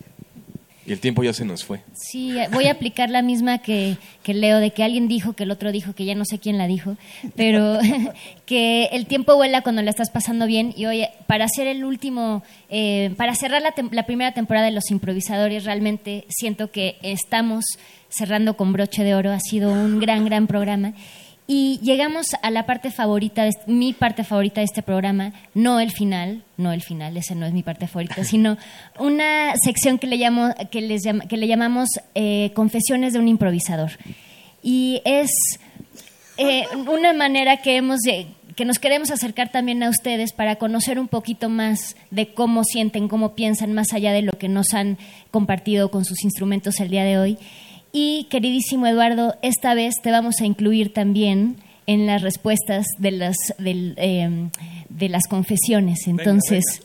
Y 0.89 0.93
el 0.93 1.01
tiempo 1.01 1.23
ya 1.23 1.35
se 1.35 1.45
nos 1.45 1.65
fue. 1.65 1.83
Sí, 1.93 2.39
eh, 2.39 2.49
voy 2.51 2.65
a 2.65 2.73
aplicar 2.73 3.11
la 3.11 3.21
misma 3.21 3.59
que, 3.59 3.99
que 4.23 4.33
Leo, 4.33 4.59
de 4.59 4.71
que 4.71 4.83
alguien 4.83 5.07
dijo, 5.07 5.35
que 5.35 5.43
el 5.43 5.51
otro 5.51 5.71
dijo, 5.71 5.93
que 5.93 6.07
ya 6.07 6.15
no 6.15 6.25
sé 6.25 6.39
quién 6.39 6.57
la 6.57 6.67
dijo, 6.67 6.97
pero 7.37 7.79
que 8.47 8.87
el 8.93 9.05
tiempo 9.05 9.37
vuela 9.37 9.61
cuando 9.61 9.83
la 9.83 9.91
estás 9.91 10.09
pasando 10.09 10.47
bien. 10.47 10.73
Y 10.75 10.87
oye, 10.87 11.11
para 11.27 11.45
hacer 11.45 11.67
el 11.67 11.85
último, 11.85 12.43
eh, 12.71 13.13
para 13.19 13.35
cerrar 13.35 13.61
la, 13.61 13.75
la 13.91 14.07
primera 14.07 14.33
temporada 14.33 14.65
de 14.65 14.73
Los 14.73 14.91
Improvisadores, 14.91 15.67
realmente 15.67 16.25
siento 16.31 16.71
que 16.71 16.97
estamos 17.03 17.67
cerrando 18.09 18.57
con 18.57 18.73
broche 18.73 19.05
de 19.05 19.15
oro. 19.15 19.31
Ha 19.31 19.41
sido 19.41 19.71
un 19.71 20.01
gran, 20.01 20.25
gran 20.25 20.47
programa. 20.47 20.95
Y 21.51 21.81
llegamos 21.83 22.27
a 22.43 22.51
la 22.51 22.67
parte 22.67 22.91
favorita, 22.91 23.45
de, 23.45 23.53
mi 23.67 23.95
parte 23.95 24.23
favorita 24.23 24.61
de 24.61 24.67
este 24.67 24.83
programa, 24.83 25.33
no 25.55 25.81
el 25.81 25.93
final, 25.93 26.45
no 26.59 26.73
el 26.73 26.83
final, 26.83 27.17
ese 27.17 27.35
no 27.35 27.47
es 27.47 27.55
mi 27.55 27.63
parte 27.63 27.87
favorita, 27.89 28.23
sino 28.25 28.59
una 28.99 29.55
sección 29.65 29.99
que 29.99 30.07
le, 30.07 30.19
llamo, 30.19 30.55
que 30.71 30.83
les 30.83 31.03
llama- 31.03 31.27
que 31.27 31.39
le 31.39 31.49
llamamos 31.49 31.89
eh, 32.15 32.53
Confesiones 32.55 33.15
de 33.15 33.19
un 33.19 33.29
improvisador. 33.29 33.93
Y 34.63 35.01
es 35.07 35.31
eh, 36.37 36.65
una 36.87 37.15
manera 37.15 37.57
que 37.63 37.77
hemos 37.77 38.01
que 38.55 38.65
nos 38.65 38.79
queremos 38.81 39.11
acercar 39.13 39.51
también 39.51 39.83
a 39.85 39.89
ustedes 39.89 40.33
para 40.33 40.57
conocer 40.57 40.99
un 40.99 41.07
poquito 41.07 41.49
más 41.49 41.95
de 42.11 42.35
cómo 42.35 42.65
sienten, 42.65 43.07
cómo 43.09 43.37
piensan, 43.37 43.73
más 43.73 43.93
allá 43.93 44.13
de 44.13 44.23
lo 44.23 44.33
que 44.33 44.49
nos 44.49 44.75
han 44.75 44.99
compartido 45.31 45.93
con 45.93 46.05
sus 46.05 46.25
instrumentos 46.25 46.81
el 46.81 46.91
día 46.91 47.05
de 47.05 47.19
hoy. 47.19 47.39
Y 47.93 48.27
queridísimo 48.31 48.87
Eduardo, 48.87 49.37
esta 49.43 49.75
vez 49.75 49.95
te 50.03 50.11
vamos 50.11 50.37
a 50.41 50.47
incluir 50.47 50.93
también 50.93 51.57
en 51.89 52.07
las 52.07 52.21
respuestas 52.21 52.87
de 52.99 53.11
las, 53.13 53.37
del, 53.59 53.95
eh, 53.97 54.51
de 54.91 55.09
las 55.09 55.27
confesiones. 55.27 56.07
Entonces, 56.07 56.83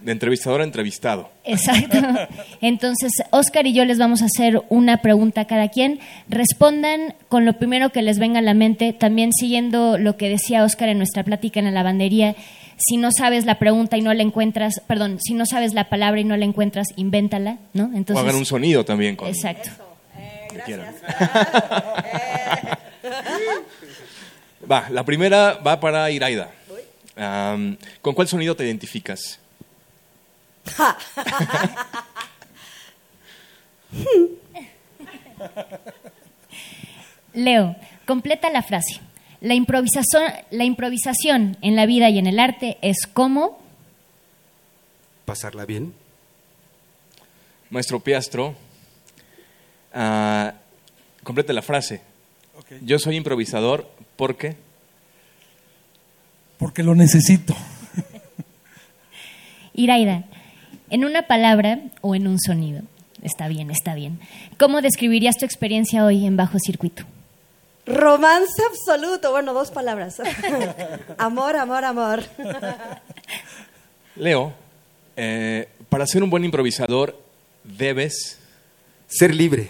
De 0.00 0.10
entrevistador 0.10 0.62
a 0.62 0.64
entrevistado. 0.64 1.28
Exacto. 1.44 1.98
Entonces, 2.62 3.12
Oscar 3.30 3.66
y 3.66 3.74
yo 3.74 3.84
les 3.84 3.98
vamos 3.98 4.22
a 4.22 4.24
hacer 4.24 4.62
una 4.70 5.02
pregunta 5.02 5.42
a 5.42 5.46
cada 5.46 5.68
quien. 5.68 6.00
Respondan 6.30 7.14
con 7.28 7.44
lo 7.44 7.58
primero 7.58 7.90
que 7.90 8.00
les 8.00 8.18
venga 8.18 8.38
a 8.38 8.42
la 8.42 8.54
mente, 8.54 8.94
también 8.94 9.32
siguiendo 9.32 9.98
lo 9.98 10.16
que 10.16 10.30
decía 10.30 10.64
Oscar 10.64 10.88
en 10.88 10.96
nuestra 10.96 11.24
plática 11.24 11.60
en 11.60 11.66
la 11.66 11.72
lavandería. 11.72 12.34
Si 12.78 12.96
no 12.96 13.10
sabes 13.12 13.44
la 13.44 13.58
pregunta 13.58 13.98
y 13.98 14.02
no 14.02 14.14
la 14.14 14.22
encuentras, 14.22 14.80
perdón, 14.86 15.18
si 15.20 15.34
no 15.34 15.44
sabes 15.44 15.74
la 15.74 15.90
palabra 15.90 16.20
y 16.20 16.24
no 16.24 16.36
la 16.38 16.46
encuentras, 16.46 16.86
invéntala, 16.96 17.58
¿no? 17.74 17.90
o 18.14 18.18
hagan 18.18 18.36
un 18.36 18.46
sonido 18.46 18.84
también. 18.84 19.16
Con, 19.16 19.28
Exacto. 19.28 19.87
Que 20.58 20.64
quieran. 20.64 20.94
Va, 24.70 24.88
la 24.90 25.04
primera 25.04 25.54
va 25.54 25.80
para 25.80 26.10
Iraida. 26.10 26.50
¿Con 28.02 28.14
cuál 28.14 28.28
sonido 28.28 28.54
te 28.54 28.66
identificas? 28.66 29.38
Leo, 37.32 37.76
completa 38.06 38.50
la 38.50 38.62
frase. 38.62 39.00
La 39.40 39.54
improvisación, 39.54 40.24
la 40.50 40.64
improvisación 40.64 41.56
en 41.62 41.76
la 41.76 41.86
vida 41.86 42.10
y 42.10 42.18
en 42.18 42.26
el 42.26 42.38
arte 42.38 42.76
es 42.82 43.06
como 43.06 43.58
Pasarla 45.24 45.64
bien. 45.66 45.94
Maestro 47.68 48.00
Piastro, 48.00 48.54
ah, 49.98 50.54
complete 51.22 51.52
la 51.52 51.62
frase. 51.62 52.00
Yo 52.82 52.98
soy 52.98 53.16
improvisador 53.16 53.88
porque 54.16 54.56
Porque 56.58 56.82
lo 56.82 56.94
necesito. 56.94 57.54
Iraida, 59.74 60.24
en 60.90 61.04
una 61.04 61.26
palabra 61.26 61.80
o 62.00 62.14
en 62.14 62.26
un 62.26 62.38
sonido. 62.38 62.82
Está 63.22 63.48
bien, 63.48 63.70
está 63.70 63.94
bien. 63.94 64.20
¿Cómo 64.58 64.80
describirías 64.80 65.36
tu 65.36 65.44
experiencia 65.44 66.04
hoy 66.04 66.26
en 66.26 66.36
Bajo 66.36 66.58
Circuito? 66.58 67.04
Romance 67.86 68.62
absoluto. 68.70 69.30
Bueno, 69.30 69.54
dos 69.54 69.70
palabras. 69.70 70.20
amor, 71.18 71.56
amor, 71.56 71.84
amor. 71.84 72.22
Leo, 74.16 74.52
eh, 75.16 75.68
para 75.88 76.06
ser 76.06 76.22
un 76.22 76.30
buen 76.30 76.44
improvisador 76.44 77.16
debes 77.64 78.38
Ser 79.08 79.34
libre 79.34 79.68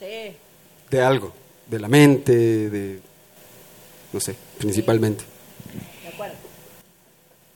Sí. 0.00 0.32
de 0.90 1.02
algo, 1.02 1.32
de 1.68 1.78
la 1.78 1.86
mente, 1.88 2.32
de, 2.70 3.00
no 4.12 4.18
sé, 4.18 4.34
principalmente. 4.58 5.22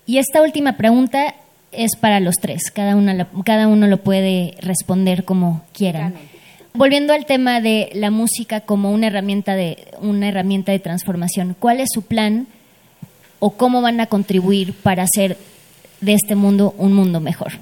Y 0.06 0.18
esta 0.18 0.42
última 0.42 0.76
pregunta 0.76 1.34
es 1.72 1.96
para 1.96 2.20
los 2.20 2.34
tres. 2.36 2.70
Cada, 2.72 2.94
una 2.94 3.14
la- 3.14 3.28
cada 3.44 3.68
uno 3.68 3.86
lo 3.86 3.96
puede 3.98 4.54
responder 4.60 5.24
como 5.24 5.62
quieran. 5.72 6.14
Volviendo 6.74 7.12
al 7.14 7.24
tema 7.26 7.60
de 7.60 7.90
la 7.94 8.10
música 8.10 8.60
como 8.60 8.90
una 8.92 9.06
herramienta 9.06 9.54
de 9.54 9.88
una 10.00 10.28
herramienta 10.28 10.72
de 10.72 10.78
transformación, 10.80 11.56
¿cuál 11.58 11.80
es 11.80 11.88
su 11.92 12.02
plan 12.02 12.46
o 13.38 13.52
cómo 13.56 13.80
van 13.80 14.00
a 14.00 14.06
contribuir 14.06 14.74
para 14.74 15.04
hacer 15.04 15.38
de 16.00 16.12
este 16.14 16.34
mundo 16.34 16.74
un 16.76 16.92
mundo 16.92 17.20
mejor? 17.20 17.52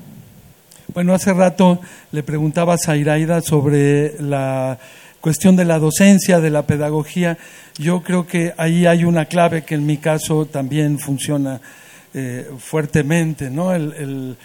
Bueno, 0.94 1.14
hace 1.14 1.32
rato 1.32 1.80
le 2.10 2.22
preguntabas 2.22 2.88
a 2.88 2.96
Iraida 2.96 3.40
sobre 3.40 4.14
la 4.20 4.78
cuestión 5.20 5.56
de 5.56 5.64
la 5.64 5.78
docencia, 5.78 6.40
de 6.40 6.50
la 6.50 6.66
pedagogía. 6.66 7.38
Yo 7.78 8.02
creo 8.02 8.26
que 8.26 8.52
ahí 8.58 8.84
hay 8.86 9.04
una 9.04 9.24
clave 9.24 9.62
que 9.64 9.74
en 9.76 9.86
mi 9.86 9.96
caso 9.96 10.44
también 10.46 10.98
funciona 10.98 11.60
eh, 12.14 12.46
fuertemente, 12.58 13.48
¿no? 13.50 13.72
El- 13.74 14.36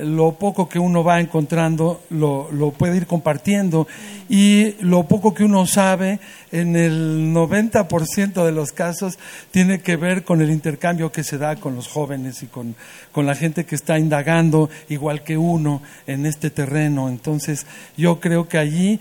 lo 0.00 0.32
poco 0.32 0.68
que 0.68 0.78
uno 0.78 1.04
va 1.04 1.20
encontrando 1.20 2.02
lo, 2.10 2.48
puede 2.76 2.96
ir 2.96 3.06
compartiendo 3.06 3.86
y 4.28 4.74
lo 4.80 5.04
poco 5.04 5.34
que 5.34 5.44
uno 5.44 5.66
sabe 5.66 6.18
en 6.50 6.76
el 6.76 7.32
90% 7.34 8.44
de 8.44 8.52
los 8.52 8.72
casos 8.72 9.18
tiene 9.50 9.80
que 9.80 9.96
ver 9.96 10.24
con 10.24 10.40
el 10.40 10.50
intercambio 10.50 11.12
que 11.12 11.24
se 11.24 11.38
da 11.38 11.56
con 11.56 11.74
los 11.76 11.88
jóvenes 11.88 12.42
y 12.42 12.46
con, 12.46 12.74
con 13.12 13.26
la 13.26 13.34
gente 13.34 13.64
que 13.66 13.74
está 13.74 13.98
indagando 13.98 14.70
igual 14.88 15.22
que 15.22 15.36
uno 15.36 15.82
en 16.06 16.26
este 16.26 16.50
terreno. 16.50 17.08
Entonces 17.08 17.66
yo 17.96 18.20
creo 18.20 18.48
que 18.48 18.58
allí 18.58 19.00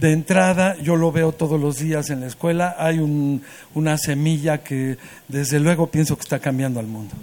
de 0.00 0.12
entrada, 0.12 0.74
yo 0.82 0.96
lo 0.96 1.12
veo 1.12 1.32
todos 1.32 1.60
los 1.60 1.78
días 1.78 2.08
en 2.10 2.20
la 2.22 2.26
escuela, 2.26 2.76
hay 2.78 2.98
un- 2.98 3.42
una 3.74 3.98
semilla 3.98 4.58
que 4.64 4.96
desde 5.28 5.60
luego 5.60 5.88
pienso 5.88 6.16
que 6.16 6.22
está 6.22 6.38
cambiando 6.38 6.80
al 6.80 6.86
mundo. 6.86 7.14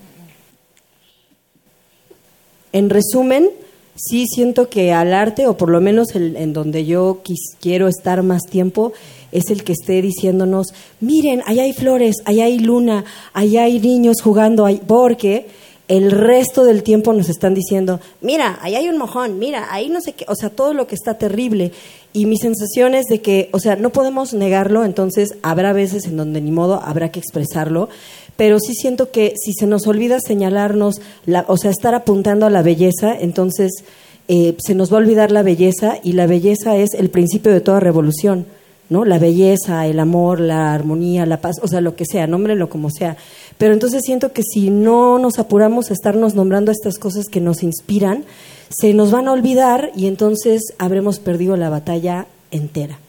En 2.74 2.89
resumen, 2.89 3.49
sí 3.95 4.26
siento 4.28 4.70
que 4.70 4.91
al 4.93 5.13
arte, 5.13 5.47
o 5.47 5.57
por 5.57 5.70
lo 5.70 5.82
menos 5.82 6.15
el- 6.15 6.36
en 6.36 6.53
donde 6.53 6.86
yo 6.86 7.22
quis- 7.24 7.57
quiero 7.59 7.88
estar 7.88 8.24
más 8.24 8.43
tiempo, 8.43 8.93
es 9.32 9.49
el 9.49 9.63
que 9.63 9.74
esté 9.74 10.01
diciéndonos, 10.01 10.67
miren, 11.01 11.41
allá 11.45 11.63
hay 11.63 11.74
flores, 11.74 12.15
allá 12.26 12.45
hay 12.45 12.59
luna, 12.59 13.03
allá 13.34 13.63
hay 13.63 13.80
niños 13.80 14.22
jugando, 14.22 14.65
ahí", 14.65 14.82
porque 14.88 15.47
el 15.90 16.12
resto 16.12 16.64
del 16.66 16.84
tiempo 16.84 17.14
nos 17.14 17.30
están 17.30 17.56
diciendo, 17.56 18.00
mira, 18.22 18.60
ahí 18.62 18.76
hay 18.76 18.88
un 18.88 18.98
mojón, 19.00 19.40
mira, 19.40 19.68
ahí 19.72 19.90
no 19.90 20.02
sé 20.02 20.14
qué, 20.14 20.24
o 20.28 20.36
sea, 20.36 20.52
todo 20.52 20.76
lo 20.76 20.86
que 20.86 20.94
está 20.94 21.16
terrible. 21.16 21.72
Y 22.14 22.28
mi 22.28 22.38
sensación 22.38 22.94
es 22.94 23.08
de 23.08 23.22
que, 23.22 23.50
o 23.54 23.60
sea, 23.60 23.76
no 23.76 23.90
podemos 23.90 24.36
negarlo, 24.36 24.86
entonces 24.86 25.36
habrá 25.42 25.74
veces 25.74 26.06
en 26.06 26.16
donde 26.16 26.42
ni 26.42 26.52
modo 26.52 26.80
habrá 26.84 27.12
que 27.12 27.20
expresarlo, 27.20 27.90
pero 28.38 28.60
sí 28.60 28.76
siento 28.76 29.10
que 29.10 29.34
si 29.36 29.52
se 29.54 29.66
nos 29.66 29.88
olvida 29.88 30.20
señalarnos, 30.20 31.02
la, 31.26 31.44
o 31.48 31.58
sea, 31.58 31.72
estar 31.72 31.96
apuntando 31.96 32.46
a 32.46 32.52
la 32.52 32.62
belleza, 32.62 33.18
entonces 33.20 33.84
eh, 34.28 34.56
se 34.60 34.76
nos 34.76 34.94
va 34.94 34.98
a 34.98 35.00
olvidar 35.00 35.32
la 35.32 35.42
belleza 35.42 35.98
y 36.04 36.14
la 36.14 36.28
belleza 36.28 36.78
es 36.78 36.94
el 36.94 37.10
principio 37.10 37.52
de 37.52 37.62
toda 37.62 37.80
revolución, 37.80 38.46
¿no? 38.90 39.06
La 39.06 39.20
belleza, 39.20 39.88
el 39.88 40.00
amor, 40.00 40.40
la 40.40 40.74
armonía, 40.74 41.26
la 41.26 41.42
paz, 41.42 41.58
o 41.62 41.68
sea, 41.68 41.82
lo 41.82 41.96
que 41.96 42.06
sea, 42.06 42.28
nómbrenlo 42.28 42.70
como 42.70 42.90
sea. 42.90 43.18
Pero 43.58 43.74
entonces 43.74 44.04
siento 44.04 44.34
que 44.34 44.44
si 44.44 44.70
no 44.70 45.20
nos 45.20 45.40
apuramos 45.40 45.90
a 45.90 45.94
estarnos 45.94 46.36
nombrando 46.36 46.72
estas 46.72 46.98
cosas 46.98 47.28
que 47.28 47.40
nos 47.40 47.64
inspiran, 47.64 48.26
se 48.70 48.94
nos 48.94 49.12
van 49.12 49.28
a 49.28 49.34
olvidar 49.34 49.92
y 49.96 50.08
entonces 50.08 50.74
habremos 50.78 51.20
perdido 51.20 51.58
la 51.58 51.70
batalla 51.70 52.28
entera. 52.52 53.00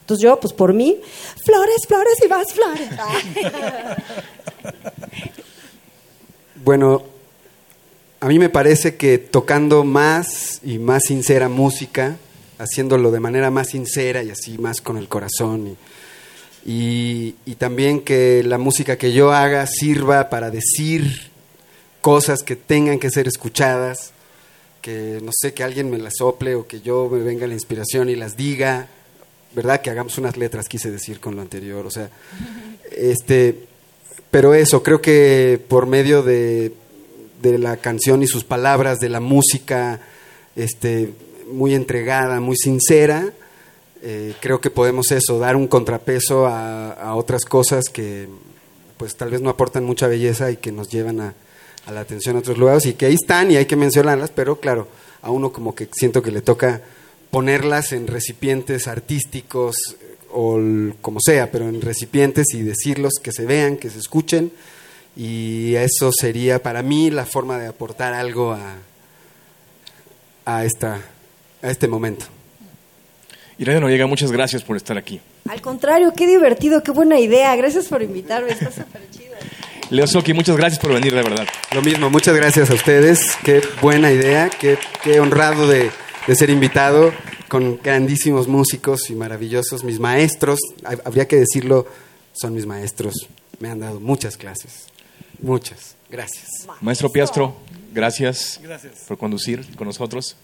Entonces 0.00 0.24
yo, 0.24 0.40
pues 0.40 0.52
por 0.52 0.74
mí, 0.74 0.98
flores, 1.44 1.86
flores 1.86 2.14
y 2.24 2.28
más 2.28 2.52
flores. 2.52 2.88
Bueno, 6.62 7.02
a 8.20 8.28
mí 8.28 8.38
me 8.38 8.50
parece 8.50 8.96
que 8.96 9.16
tocando 9.16 9.82
más 9.82 10.60
y 10.62 10.78
más 10.78 11.04
sincera 11.04 11.48
música, 11.48 12.18
haciéndolo 12.60 13.10
de 13.10 13.20
manera 13.20 13.50
más 13.50 13.68
sincera 13.70 14.22
y 14.22 14.30
así 14.30 14.58
más 14.58 14.80
con 14.80 14.96
el 14.96 15.08
corazón, 15.08 15.76
y, 16.66 16.70
y- 16.70 17.34
y 17.46 17.54
también 17.54 18.00
que 18.02 18.42
la 18.44 18.58
música 18.58 18.96
que 18.98 19.12
yo 19.12 19.32
haga 19.32 19.66
sirva 19.66 20.28
para 20.28 20.50
decir 20.50 21.30
cosas 22.00 22.42
que 22.42 22.56
tengan 22.56 22.98
que 22.98 23.10
ser 23.10 23.26
escuchadas, 23.28 24.12
que 24.82 25.20
no 25.22 25.30
sé, 25.34 25.52
que 25.54 25.62
alguien 25.64 25.90
me 25.90 25.98
las 25.98 26.14
sople 26.18 26.54
o 26.54 26.66
que 26.66 26.80
yo 26.80 27.08
me 27.10 27.20
venga 27.20 27.46
la 27.46 27.54
inspiración 27.54 28.08
y 28.08 28.16
las 28.16 28.36
diga, 28.36 28.88
¿verdad? 29.54 29.80
Que 29.82 29.90
hagamos 29.90 30.16
unas 30.18 30.36
letras, 30.36 30.68
quise 30.68 30.90
decir 30.90 31.18
con 31.20 31.36
lo 31.36 31.42
anterior, 31.42 31.84
o 31.86 31.90
sea, 31.90 32.08
este, 32.96 33.66
pero 34.30 34.54
eso, 34.54 34.82
creo 34.82 35.02
que 35.02 35.60
por 35.68 35.86
medio 35.86 36.22
de, 36.22 36.72
de 37.42 37.58
la 37.58 37.76
canción 37.78 38.22
y 38.22 38.26
sus 38.26 38.44
palabras, 38.44 38.98
de 39.00 39.08
la 39.08 39.20
música, 39.20 40.00
este, 40.56 41.10
muy 41.52 41.74
entregada, 41.74 42.40
muy 42.40 42.56
sincera, 42.56 43.32
eh, 44.02 44.34
creo 44.40 44.60
que 44.60 44.70
podemos 44.70 45.10
eso, 45.10 45.38
dar 45.38 45.56
un 45.56 45.68
contrapeso 45.68 46.46
a, 46.46 47.14
otras 47.14 47.44
cosas 47.44 47.84
que 47.92 48.28
pues 48.96 49.16
tal 49.16 49.30
vez 49.30 49.40
no 49.40 49.50
aportan 49.50 49.84
mucha 49.84 50.06
belleza 50.06 50.50
y 50.50 50.56
que 50.56 50.72
nos 50.72 50.88
llevan 50.88 51.20
a, 51.20 51.34
la 51.92 52.00
atención 52.00 52.36
a 52.36 52.38
otros 52.38 52.56
lugares 52.56 52.86
y 52.86 52.94
que 52.94 53.06
ahí 53.06 53.14
están 53.14 53.50
y 53.50 53.56
hay 53.56 53.66
que 53.66 53.76
mencionarlas, 53.76 54.30
pero 54.30 54.60
claro, 54.60 54.88
a 55.22 55.30
uno 55.30 55.52
como 55.52 55.74
que 55.74 55.88
siento 55.92 56.22
que 56.22 56.30
le 56.30 56.40
toca 56.40 56.82
ponerlas 57.30 57.92
en 57.92 58.06
recipientes 58.06 58.88
artísticos 58.88 59.76
o 60.32 60.58
como 61.00 61.18
sea, 61.20 61.50
pero 61.50 61.68
en 61.68 61.80
recipientes 61.80 62.54
y 62.54 62.62
decirlos 62.62 63.14
que 63.22 63.32
se 63.32 63.44
vean, 63.44 63.76
que 63.76 63.90
se 63.90 63.98
escuchen 63.98 64.52
y 65.16 65.74
eso 65.74 66.10
sería 66.12 66.62
para 66.62 66.82
mí 66.82 67.10
la 67.10 67.26
forma 67.26 67.58
de 67.58 67.66
aportar 67.66 68.14
algo 68.14 68.52
a, 68.52 68.76
a, 70.44 70.64
esta, 70.64 71.00
a 71.62 71.70
este 71.70 71.88
momento. 71.88 72.26
Irene 73.58 73.80
Noriega, 73.80 74.06
muchas 74.06 74.32
gracias 74.32 74.62
por 74.62 74.76
estar 74.76 74.96
aquí. 74.96 75.20
Al 75.48 75.60
contrario, 75.60 76.12
qué 76.16 76.26
divertido, 76.26 76.82
qué 76.82 76.92
buena 76.92 77.18
idea. 77.20 77.54
Gracias 77.56 77.86
por 77.88 78.02
invitarme, 78.02 78.52
está 78.52 78.70
súper 78.72 79.02
chido. 79.10 79.34
Leo 79.90 80.06
Soki, 80.06 80.32
muchas 80.32 80.56
gracias 80.56 80.80
por 80.80 80.92
venir, 80.94 81.12
de 81.14 81.22
verdad. 81.22 81.46
Lo 81.72 81.82
mismo, 81.82 82.08
muchas 82.10 82.34
gracias 82.36 82.70
a 82.70 82.74
ustedes. 82.74 83.36
Qué 83.44 83.60
buena 83.82 84.12
idea, 84.12 84.48
qué, 84.48 84.78
qué 85.02 85.20
honrado 85.20 85.66
de, 85.66 85.90
de 86.26 86.34
ser 86.36 86.48
invitado 86.48 87.12
con 87.48 87.78
grandísimos 87.82 88.46
músicos 88.48 89.10
y 89.10 89.14
maravillosos, 89.14 89.82
mis 89.84 89.98
maestros. 89.98 90.58
hab- 90.84 91.02
Habría 91.04 91.26
que 91.28 91.36
decirlo, 91.36 91.86
son 92.32 92.54
mis 92.54 92.64
maestros. 92.66 93.14
Me 93.58 93.68
han 93.68 93.80
dado 93.80 94.00
muchas 94.00 94.36
clases. 94.38 94.86
Muchas. 95.42 95.96
Gracias. 96.08 96.46
Maestro 96.80 97.10
Piastro, 97.10 97.56
gracias, 97.92 98.58
Gracias. 98.62 99.04
por 99.06 99.18
conducir 99.18 99.66
con 99.76 99.86
nosotros. 99.86 100.36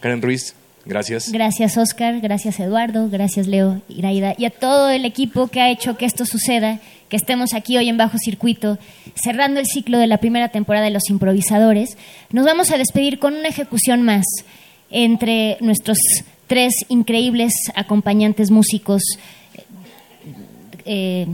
Karen 0.00 0.22
Ruiz, 0.22 0.54
gracias. 0.84 1.32
Gracias 1.32 1.76
Oscar, 1.76 2.20
gracias 2.20 2.60
Eduardo, 2.60 3.08
gracias 3.08 3.46
Leo, 3.46 3.80
Iraida 3.88 4.34
y 4.38 4.44
a 4.44 4.50
todo 4.50 4.90
el 4.90 5.04
equipo 5.04 5.48
que 5.48 5.60
ha 5.60 5.70
hecho 5.70 5.96
que 5.96 6.06
esto 6.06 6.24
suceda, 6.24 6.80
que 7.08 7.16
estemos 7.16 7.54
aquí 7.54 7.76
hoy 7.76 7.88
en 7.88 7.96
Bajo 7.96 8.18
Circuito, 8.18 8.78
cerrando 9.14 9.60
el 9.60 9.66
ciclo 9.66 9.98
de 9.98 10.06
la 10.06 10.18
primera 10.18 10.48
temporada 10.48 10.84
de 10.84 10.92
Los 10.92 11.10
Improvisadores. 11.10 11.96
Nos 12.30 12.44
vamos 12.44 12.70
a 12.70 12.78
despedir 12.78 13.18
con 13.18 13.34
una 13.34 13.48
ejecución 13.48 14.02
más 14.02 14.24
entre 14.90 15.58
nuestros 15.60 15.98
tres 16.46 16.74
increíbles 16.88 17.52
acompañantes 17.74 18.50
músicos, 18.50 19.02
eh, 20.84 21.26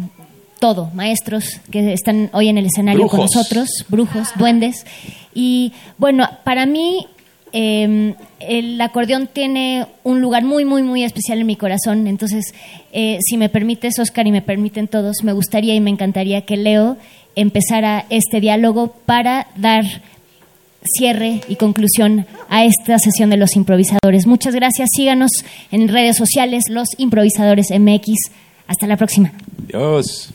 todo, 0.59 0.91
maestros 0.95 1.61
que 1.71 1.93
están 1.93 2.31
hoy 2.33 2.49
en 2.49 2.59
el 2.59 2.67
escenario 2.67 3.07
con 3.09 3.21
nosotros, 3.21 3.69
brujos, 3.89 4.29
duendes. 4.37 4.87
Y 5.35 5.73
bueno, 5.99 6.29
para 6.45 6.67
mí 6.67 7.07
eh, 7.57 8.17
el 8.41 8.81
acordeón 8.81 9.29
tiene 9.33 9.87
un 10.03 10.21
lugar 10.21 10.43
muy, 10.43 10.65
muy, 10.65 10.83
muy 10.83 11.05
especial 11.05 11.39
en 11.39 11.47
mi 11.47 11.55
corazón. 11.55 12.09
Entonces, 12.09 12.53
eh, 12.93 13.19
si 13.25 13.37
me 13.37 13.49
permites, 13.49 14.01
Oscar, 14.01 14.27
y 14.27 14.33
me 14.33 14.43
permiten 14.43 14.89
todos, 14.89 15.23
me 15.23 15.33
gustaría 15.33 15.73
y 15.73 15.81
me 15.81 15.91
encantaría 15.91 16.41
que 16.41 16.57
Leo 16.57 16.97
empezara 17.37 18.07
este 18.11 18.41
diálogo 18.41 18.97
para 19.07 19.47
dar 19.55 19.85
cierre 20.99 21.43
y 21.49 21.55
conclusión 21.55 22.27
a 22.49 22.65
esta 22.65 22.99
sesión 22.99 23.31
de 23.31 23.37
los 23.37 23.55
improvisadores. 23.55 24.27
Muchas 24.27 24.57
gracias. 24.57 24.89
Síganos 24.93 25.31
en 25.71 25.87
redes 25.87 26.17
sociales, 26.17 26.65
los 26.69 26.89
improvisadores 26.99 27.69
MX. 27.71 28.15
Hasta 28.67 28.89
la 28.89 28.97
próxima. 28.97 29.33
Adiós. 29.69 30.33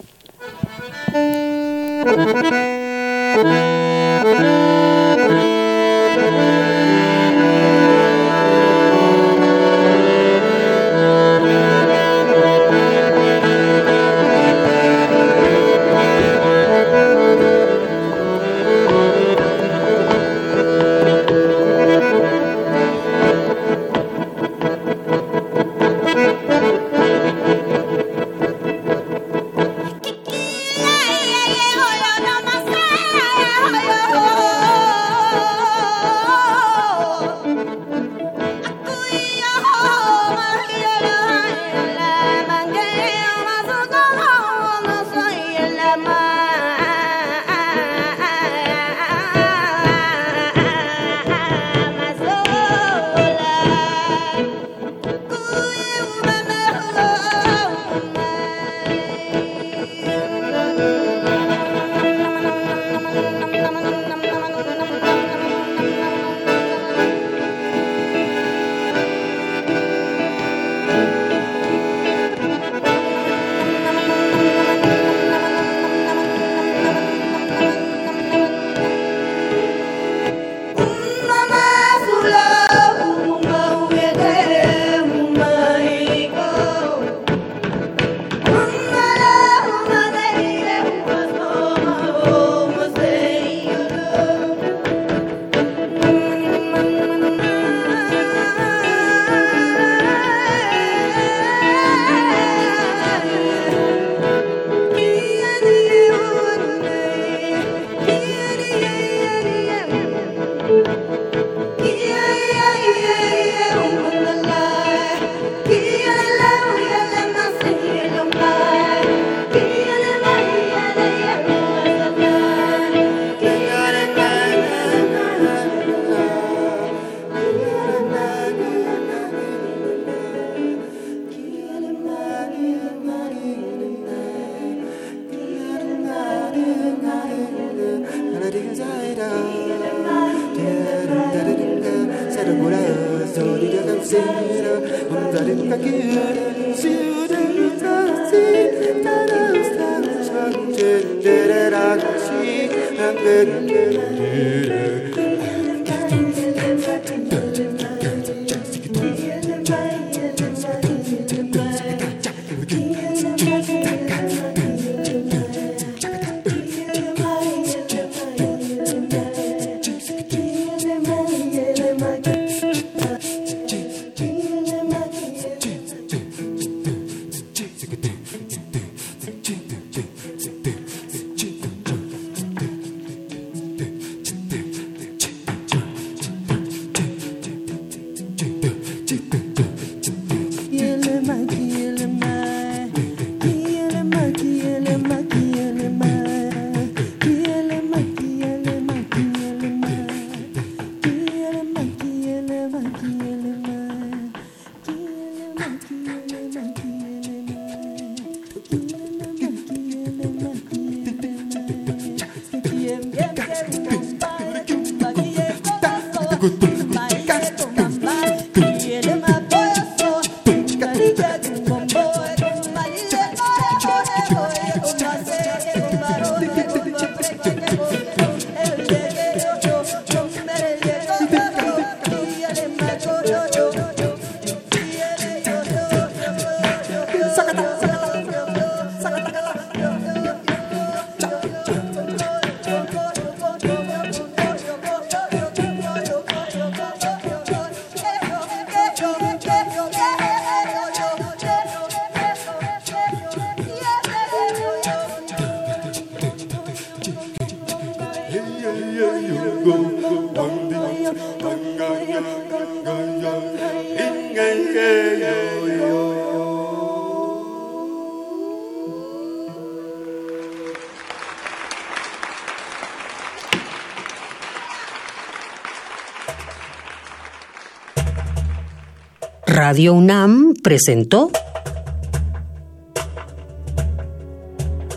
Radio 279.69 279.93
UNAM 279.93 280.55
presentó 280.63 281.29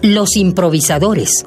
Los 0.00 0.34
improvisadores. 0.38 1.44